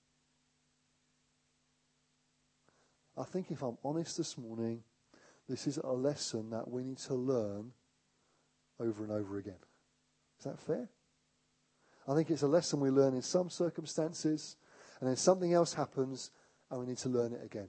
I 3.17 3.25
think 3.25 3.51
if 3.51 3.63
I'm 3.63 3.79
honest 3.85 4.17
this 4.17 4.39
morning, 4.39 4.83
this 5.49 5.67
is 5.67 5.79
a 5.79 5.89
lesson 5.89 6.51
that 6.51 6.71
we 6.71 6.85
need 6.85 6.99
to 6.99 7.15
learn 7.15 7.73
over 8.81 9.03
and 9.03 9.13
over 9.13 9.39
again. 9.39 9.59
Is 10.39 10.45
that 10.45 10.59
fair? 10.61 10.89
I 12.07 12.15
think 12.15 12.31
it's 12.31 12.43
a 12.43 12.49
lesson 12.49 12.81
we 12.81 12.91
learn 12.91 13.15
in 13.15 13.23
some 13.23 13.51
circumstances, 13.51 14.57
and 15.01 15.09
then 15.09 15.17
something 15.17 15.53
else 15.53 15.75
happens, 15.75 16.31
and 16.71 16.81
we 16.81 16.87
need 16.87 16.99
to 16.99 17.09
learn 17.09 17.33
it 17.33 17.45
again. 17.45 17.69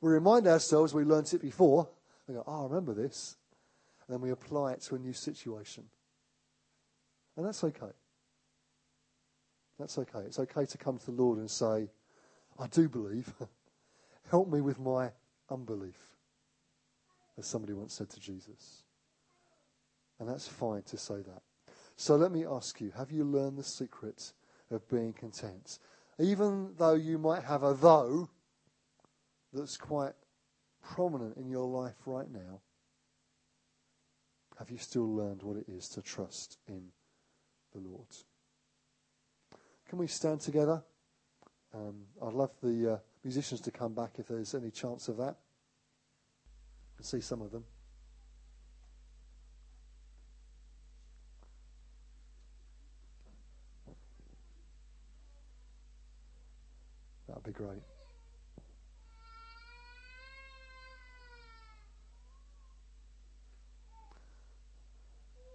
We 0.00 0.10
remind 0.10 0.46
ourselves 0.46 0.92
we 0.92 1.04
learnt 1.04 1.34
it 1.34 1.40
before, 1.40 1.88
and 2.26 2.36
go, 2.36 2.44
oh, 2.46 2.62
I 2.62 2.64
remember 2.64 2.94
this. 2.94 3.36
And 4.06 4.14
then 4.14 4.20
we 4.20 4.30
apply 4.30 4.72
it 4.72 4.82
to 4.82 4.96
a 4.96 4.98
new 4.98 5.12
situation. 5.12 5.84
And 7.36 7.46
that's 7.46 7.64
okay. 7.64 7.92
That's 9.78 9.98
okay. 9.98 10.20
It's 10.20 10.38
okay 10.38 10.66
to 10.66 10.78
come 10.78 10.98
to 10.98 11.06
the 11.06 11.12
Lord 11.12 11.38
and 11.38 11.50
say, 11.50 11.88
I 12.58 12.66
do 12.68 12.88
believe. 12.88 13.32
Help 14.30 14.48
me 14.50 14.60
with 14.60 14.78
my 14.78 15.10
unbelief, 15.50 15.98
as 17.38 17.46
somebody 17.46 17.72
once 17.72 17.94
said 17.94 18.08
to 18.10 18.20
Jesus. 18.20 18.83
And 20.24 20.32
that's 20.32 20.48
fine 20.48 20.80
to 20.84 20.96
say 20.96 21.16
that. 21.16 21.42
So 21.96 22.16
let 22.16 22.32
me 22.32 22.46
ask 22.46 22.80
you 22.80 22.90
have 22.96 23.12
you 23.12 23.24
learned 23.24 23.58
the 23.58 23.62
secret 23.62 24.32
of 24.70 24.88
being 24.88 25.12
content? 25.12 25.78
Even 26.18 26.72
though 26.78 26.94
you 26.94 27.18
might 27.18 27.44
have 27.44 27.62
a 27.62 27.74
though 27.74 28.30
that's 29.52 29.76
quite 29.76 30.14
prominent 30.82 31.36
in 31.36 31.50
your 31.50 31.66
life 31.66 31.96
right 32.06 32.30
now, 32.32 32.62
have 34.58 34.70
you 34.70 34.78
still 34.78 35.14
learned 35.14 35.42
what 35.42 35.58
it 35.58 35.68
is 35.68 35.90
to 35.90 36.00
trust 36.00 36.56
in 36.66 36.86
the 37.74 37.80
Lord? 37.80 38.08
Can 39.90 39.98
we 39.98 40.06
stand 40.06 40.40
together? 40.40 40.82
Um, 41.74 42.06
I'd 42.26 42.32
love 42.32 42.52
the 42.62 42.94
uh, 42.94 42.98
musicians 43.22 43.60
to 43.60 43.70
come 43.70 43.92
back 43.92 44.12
if 44.16 44.28
there's 44.28 44.54
any 44.54 44.70
chance 44.70 45.08
of 45.08 45.18
that. 45.18 45.36
I 46.98 47.02
see 47.02 47.20
some 47.20 47.42
of 47.42 47.50
them. 47.50 47.64
Great. 57.54 57.82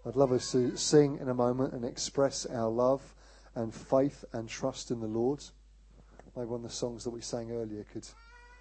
I'd 0.06 0.16
love 0.16 0.32
us 0.32 0.52
to 0.54 0.76
sing 0.78 1.20
in 1.20 1.30
a 1.30 1.34
moment 1.34 1.74
and 1.74 1.84
express 1.84 2.46
our 2.46 2.70
love 2.70 3.14
and 3.54 3.74
faith 3.74 4.24
and 4.32 4.48
trust 4.48 4.92
in 4.92 5.02
the 5.02 5.08
Lord. 5.08 5.44
Maybe 6.36 6.48
one 6.48 6.64
of 6.64 6.70
the 6.70 6.76
songs 6.76 7.04
that 7.04 7.10
we 7.10 7.22
sang 7.22 7.52
earlier 7.52 7.84
could 7.92 8.08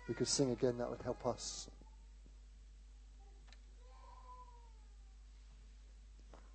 we 0.09 0.15
could 0.15 0.27
sing 0.27 0.51
again. 0.51 0.79
That 0.79 0.91
would 0.91 1.03
help 1.03 1.25
us. 1.27 1.71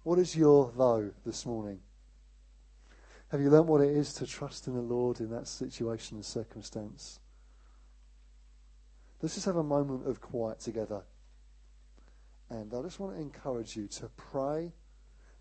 What 0.04 0.20
is 0.20 0.36
your 0.36 0.72
though 0.76 1.12
this 1.26 1.46
morning? 1.46 1.80
Have 3.34 3.42
you 3.42 3.50
learnt 3.50 3.66
what 3.66 3.82
it 3.82 3.90
is 3.90 4.14
to 4.14 4.28
trust 4.28 4.68
in 4.68 4.76
the 4.76 4.82
Lord 4.82 5.20
in 5.20 5.32
that 5.32 5.48
situation 5.48 6.18
and 6.18 6.24
circumstance? 6.24 7.20
Let's 9.20 9.34
just 9.34 9.48
have 9.48 9.56
a 9.56 9.64
moment 9.64 10.08
of 10.08 10.22
quiet 10.22 10.60
together. 10.60 11.02
And 12.52 12.72
I 12.72 12.84
just 12.84 13.00
want 13.00 13.16
to 13.16 13.20
encourage 13.20 13.76
you 13.76 13.88
to 13.88 14.08
pray, 14.18 14.72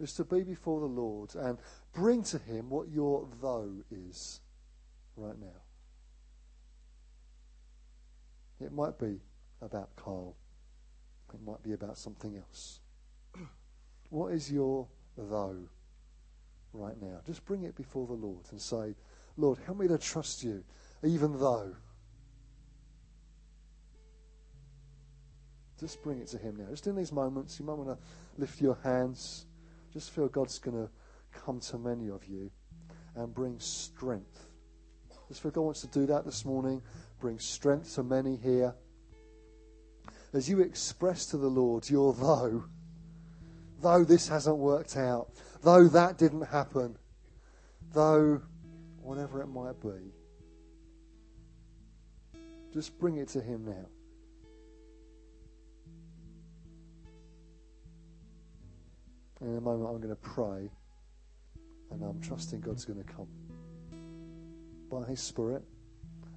just 0.00 0.16
to 0.16 0.24
be 0.24 0.42
before 0.42 0.80
the 0.80 0.86
Lord 0.86 1.34
and 1.34 1.58
bring 1.92 2.22
to 2.22 2.38
Him 2.38 2.70
what 2.70 2.88
your 2.88 3.28
though 3.42 3.74
is 3.90 4.40
right 5.14 5.38
now. 5.38 5.60
It 8.58 8.72
might 8.72 8.98
be 8.98 9.20
about 9.60 9.94
Carl, 9.96 10.34
it 11.34 11.42
might 11.44 11.62
be 11.62 11.74
about 11.74 11.98
something 11.98 12.38
else. 12.38 12.80
What 14.08 14.32
is 14.32 14.50
your 14.50 14.88
though? 15.18 15.68
Right 16.72 17.00
now. 17.00 17.20
Just 17.26 17.44
bring 17.44 17.64
it 17.64 17.76
before 17.76 18.06
the 18.06 18.12
Lord 18.12 18.44
and 18.50 18.60
say, 18.60 18.94
Lord, 19.36 19.58
help 19.64 19.78
me 19.78 19.88
to 19.88 19.98
trust 19.98 20.42
you, 20.42 20.64
even 21.02 21.38
though. 21.38 21.74
Just 25.78 26.02
bring 26.02 26.20
it 26.20 26.28
to 26.28 26.38
Him 26.38 26.56
now. 26.56 26.66
Just 26.70 26.86
in 26.86 26.94
these 26.94 27.12
moments, 27.12 27.58
you 27.58 27.66
might 27.66 27.76
want 27.76 27.88
to 27.88 27.98
lift 28.38 28.60
your 28.60 28.78
hands. 28.84 29.46
Just 29.92 30.10
feel 30.10 30.28
God's 30.28 30.58
going 30.58 30.76
to 30.76 30.90
come 31.32 31.60
to 31.60 31.78
many 31.78 32.08
of 32.08 32.24
you 32.26 32.50
and 33.16 33.34
bring 33.34 33.58
strength. 33.58 34.46
Just 35.28 35.42
feel 35.42 35.50
God 35.50 35.62
wants 35.62 35.80
to 35.80 35.88
do 35.88 36.06
that 36.06 36.24
this 36.24 36.44
morning. 36.44 36.82
Bring 37.20 37.38
strength 37.38 37.94
to 37.94 38.02
many 38.02 38.36
here. 38.36 38.74
As 40.32 40.48
you 40.48 40.60
express 40.60 41.26
to 41.26 41.36
the 41.36 41.48
Lord 41.48 41.88
your 41.90 42.14
though, 42.14 42.64
though 43.80 44.04
this 44.04 44.28
hasn't 44.28 44.56
worked 44.56 44.96
out, 44.96 45.30
though 45.62 45.88
that 45.88 46.18
didn't 46.18 46.42
happen, 46.42 46.96
though 47.92 48.42
whatever 49.00 49.40
it 49.40 49.46
might 49.46 49.80
be, 49.80 50.12
just 52.72 52.98
bring 52.98 53.16
it 53.16 53.28
to 53.28 53.40
Him 53.40 53.64
now. 53.64 53.86
In 59.40 59.56
a 59.56 59.60
moment, 59.60 59.88
I'm 59.90 59.96
going 59.96 60.08
to 60.08 60.16
pray, 60.16 60.70
and 61.90 62.02
I'm 62.02 62.20
trusting 62.20 62.60
God's 62.60 62.84
going 62.84 63.02
to 63.02 63.12
come. 63.12 63.28
By 64.90 65.04
His 65.04 65.20
Spirit, 65.20 65.62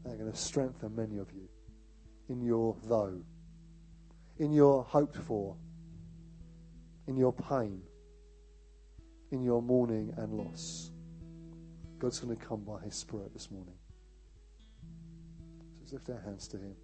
and 0.03 0.13
I'm 0.13 0.19
going 0.19 0.32
to 0.32 0.38
strengthen 0.38 0.95
many 0.95 1.17
of 1.17 1.32
you. 1.32 1.47
In 2.30 2.41
your 2.41 2.76
though, 2.86 3.21
in 4.39 4.51
your 4.51 4.84
hoped 4.84 5.17
for, 5.17 5.55
in 7.07 7.15
your 7.15 7.32
pain 7.32 7.84
in 9.32 9.43
your 9.43 9.61
mourning 9.61 10.13
and 10.17 10.34
loss. 10.34 10.91
God's 11.99 12.19
going 12.19 12.36
to 12.38 12.45
come 12.45 12.63
by 12.63 12.80
His 12.82 12.95
Spirit 12.95 13.34
this 13.34 13.49
morning. 13.49 13.76
So 15.73 15.80
let's 15.82 15.93
lift 15.93 16.09
our 16.09 16.21
hands 16.21 16.47
to 16.49 16.57
Him. 16.57 16.76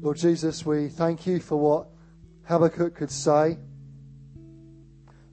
Lord 0.00 0.16
Jesus, 0.16 0.64
we 0.64 0.88
thank 0.88 1.26
you 1.26 1.40
for 1.40 1.56
what 1.56 1.88
Habakkuk 2.44 2.94
could 2.94 3.10
say. 3.10 3.58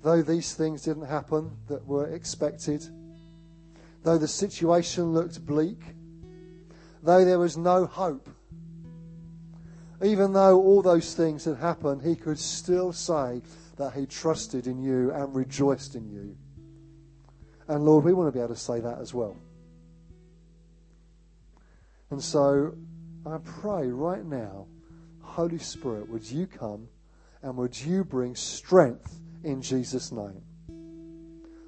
Though 0.03 0.21
these 0.21 0.53
things 0.53 0.83
didn't 0.83 1.07
happen 1.07 1.51
that 1.67 1.85
were 1.85 2.07
expected, 2.07 2.85
though 4.03 4.17
the 4.17 4.27
situation 4.27 5.13
looked 5.13 5.45
bleak, 5.45 5.81
though 7.03 7.23
there 7.25 7.39
was 7.39 7.57
no 7.57 7.85
hope, 7.85 8.29
even 10.03 10.33
though 10.33 10.61
all 10.61 10.81
those 10.81 11.13
things 11.13 11.45
had 11.45 11.57
happened, 11.57 12.01
he 12.01 12.15
could 12.15 12.37
still 12.37 12.93
say 12.93 13.41
that 13.77 13.93
he 13.93 14.05
trusted 14.05 14.67
in 14.67 14.81
you 14.81 15.11
and 15.11 15.33
rejoiced 15.33 15.95
in 15.95 16.09
you. 16.09 16.35
And 17.67 17.83
Lord, 17.83 18.05
we 18.05 18.13
want 18.13 18.27
to 18.27 18.31
be 18.31 18.39
able 18.39 18.53
to 18.53 18.59
say 18.59 18.79
that 18.79 18.99
as 18.99 19.13
well. 19.13 19.37
And 22.09 22.23
so 22.23 22.73
I 23.25 23.37
pray 23.43 23.87
right 23.87 24.23
now, 24.23 24.67
Holy 25.21 25.57
Spirit, 25.57 26.07
would 26.09 26.29
you 26.29 26.47
come 26.47 26.87
and 27.41 27.57
would 27.57 27.79
you 27.79 28.03
bring 28.03 28.35
strength 28.35 29.19
in 29.43 29.61
Jesus' 29.61 30.11
name? 30.11 30.41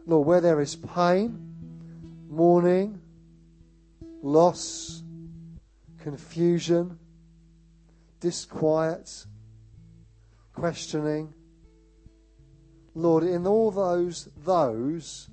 Lord, 0.05 0.27
where 0.27 0.41
there 0.41 0.61
is 0.61 0.75
pain, 0.75 1.53
mourning, 2.29 3.01
loss, 4.21 5.03
confusion, 6.09 6.97
disquiet, 8.19 9.27
questioning. 10.53 11.31
Lord, 12.95 13.23
in 13.23 13.45
all 13.45 13.69
those, 13.69 14.27
those, 14.43 15.29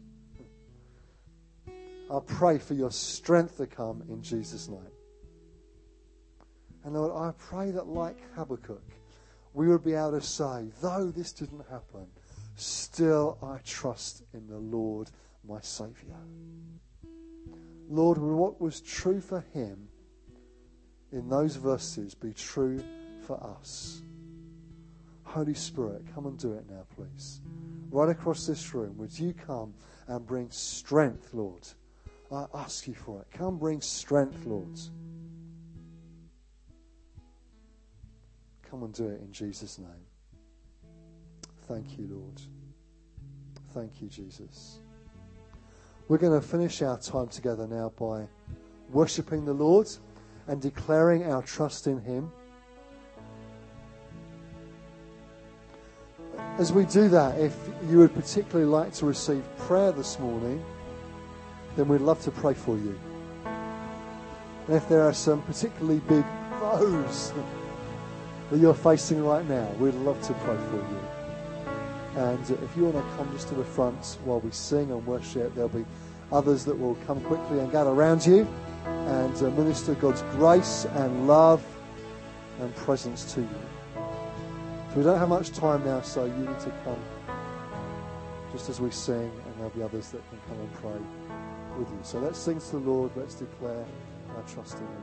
I 1.66 2.18
pray 2.26 2.58
for 2.58 2.74
your 2.74 2.90
strength 2.90 3.56
to 3.56 3.66
come 3.66 4.02
in 4.10 4.20
Jesus' 4.20 4.68
name. 4.68 4.92
And 6.84 6.92
Lord, 6.92 7.12
I 7.16 7.32
pray 7.38 7.70
that 7.70 7.86
like 7.86 8.18
Habakkuk, 8.34 8.84
we 9.54 9.68
would 9.68 9.82
be 9.82 9.94
able 9.94 10.12
to 10.12 10.20
say, 10.20 10.66
though 10.82 11.10
this 11.10 11.32
didn't 11.32 11.64
happen, 11.70 12.06
still 12.56 13.38
I 13.42 13.60
trust 13.64 14.24
in 14.34 14.46
the 14.46 14.58
Lord, 14.58 15.10
my 15.42 15.60
Saviour. 15.62 16.20
Lord, 17.88 18.18
what 18.18 18.60
was 18.60 18.82
true 18.82 19.22
for 19.22 19.40
him 19.54 19.88
in 21.16 21.30
those 21.30 21.56
verses 21.56 22.14
be 22.14 22.32
true 22.34 22.82
for 23.26 23.42
us. 23.42 24.02
Holy 25.24 25.54
Spirit, 25.54 26.02
come 26.14 26.26
and 26.26 26.38
do 26.38 26.52
it 26.52 26.64
now, 26.68 26.84
please. 26.94 27.40
Right 27.90 28.10
across 28.10 28.46
this 28.46 28.74
room, 28.74 28.96
would 28.98 29.18
you 29.18 29.32
come 29.32 29.72
and 30.08 30.24
bring 30.26 30.50
strength, 30.50 31.32
Lord? 31.32 31.66
I 32.30 32.44
ask 32.54 32.86
you 32.86 32.94
for 32.94 33.20
it. 33.20 33.28
Come 33.32 33.56
bring 33.56 33.80
strength, 33.80 34.44
Lord. 34.44 34.78
Come 38.70 38.82
and 38.82 38.92
do 38.92 39.08
it 39.08 39.20
in 39.20 39.32
Jesus' 39.32 39.78
name. 39.78 39.88
Thank 41.66 41.98
you, 41.98 42.08
Lord. 42.10 42.40
Thank 43.72 44.02
you, 44.02 44.08
Jesus. 44.08 44.80
We're 46.08 46.18
going 46.18 46.38
to 46.38 46.46
finish 46.46 46.82
our 46.82 46.98
time 46.98 47.28
together 47.28 47.66
now 47.66 47.92
by 47.98 48.26
worshipping 48.90 49.44
the 49.44 49.54
Lord 49.54 49.88
and 50.48 50.60
declaring 50.60 51.30
our 51.30 51.42
trust 51.42 51.86
in 51.86 52.00
Him. 52.00 52.30
As 56.58 56.72
we 56.72 56.84
do 56.84 57.08
that, 57.08 57.38
if 57.38 57.56
you 57.88 57.98
would 57.98 58.14
particularly 58.14 58.70
like 58.70 58.92
to 58.94 59.06
receive 59.06 59.44
prayer 59.58 59.92
this 59.92 60.18
morning, 60.18 60.64
then 61.76 61.88
we'd 61.88 62.00
love 62.00 62.20
to 62.22 62.30
pray 62.30 62.54
for 62.54 62.76
you. 62.76 62.98
And 63.44 64.76
if 64.76 64.88
there 64.88 65.02
are 65.02 65.12
some 65.12 65.42
particularly 65.42 66.00
big 66.00 66.24
foes 66.60 67.32
that 68.50 68.58
you're 68.58 68.74
facing 68.74 69.24
right 69.24 69.46
now, 69.48 69.68
we'd 69.78 69.94
love 69.94 70.20
to 70.22 70.32
pray 70.34 70.56
for 70.70 70.76
you. 70.76 71.00
And 72.16 72.50
if 72.50 72.76
you 72.76 72.84
want 72.84 72.96
to 72.96 73.16
come 73.16 73.30
just 73.32 73.48
to 73.48 73.54
the 73.54 73.64
front 73.64 74.18
while 74.24 74.40
we 74.40 74.50
sing 74.50 74.90
and 74.90 75.06
worship, 75.06 75.54
there'll 75.54 75.68
be 75.68 75.84
others 76.32 76.64
that 76.64 76.78
will 76.78 76.94
come 77.06 77.20
quickly 77.22 77.60
and 77.60 77.70
gather 77.70 77.90
around 77.90 78.26
you 78.26 78.48
and 78.86 79.36
uh, 79.42 79.50
minister 79.50 79.94
God's 79.94 80.22
grace 80.36 80.86
and 80.94 81.26
love 81.26 81.64
and 82.60 82.74
presence 82.76 83.32
to 83.34 83.40
you. 83.40 83.48
So 83.94 84.96
we 84.96 85.02
don't 85.02 85.18
have 85.18 85.28
much 85.28 85.50
time 85.52 85.84
now, 85.84 86.00
so 86.00 86.24
you 86.24 86.32
need 86.32 86.60
to 86.60 86.72
come 86.84 86.98
just 88.52 88.70
as 88.70 88.80
we 88.80 88.90
sing, 88.90 89.16
and 89.16 89.54
there'll 89.56 89.70
be 89.70 89.82
others 89.82 90.10
that 90.10 90.22
can 90.30 90.38
come 90.48 90.58
and 90.58 90.72
pray 90.74 91.78
with 91.78 91.88
you. 91.90 91.98
So 92.02 92.18
let's 92.18 92.38
sing 92.38 92.58
to 92.58 92.70
the 92.70 92.78
Lord. 92.78 93.10
Let's 93.16 93.34
declare 93.34 93.84
our 94.34 94.42
trust 94.42 94.78
in 94.78 94.86
Him. 94.86 95.02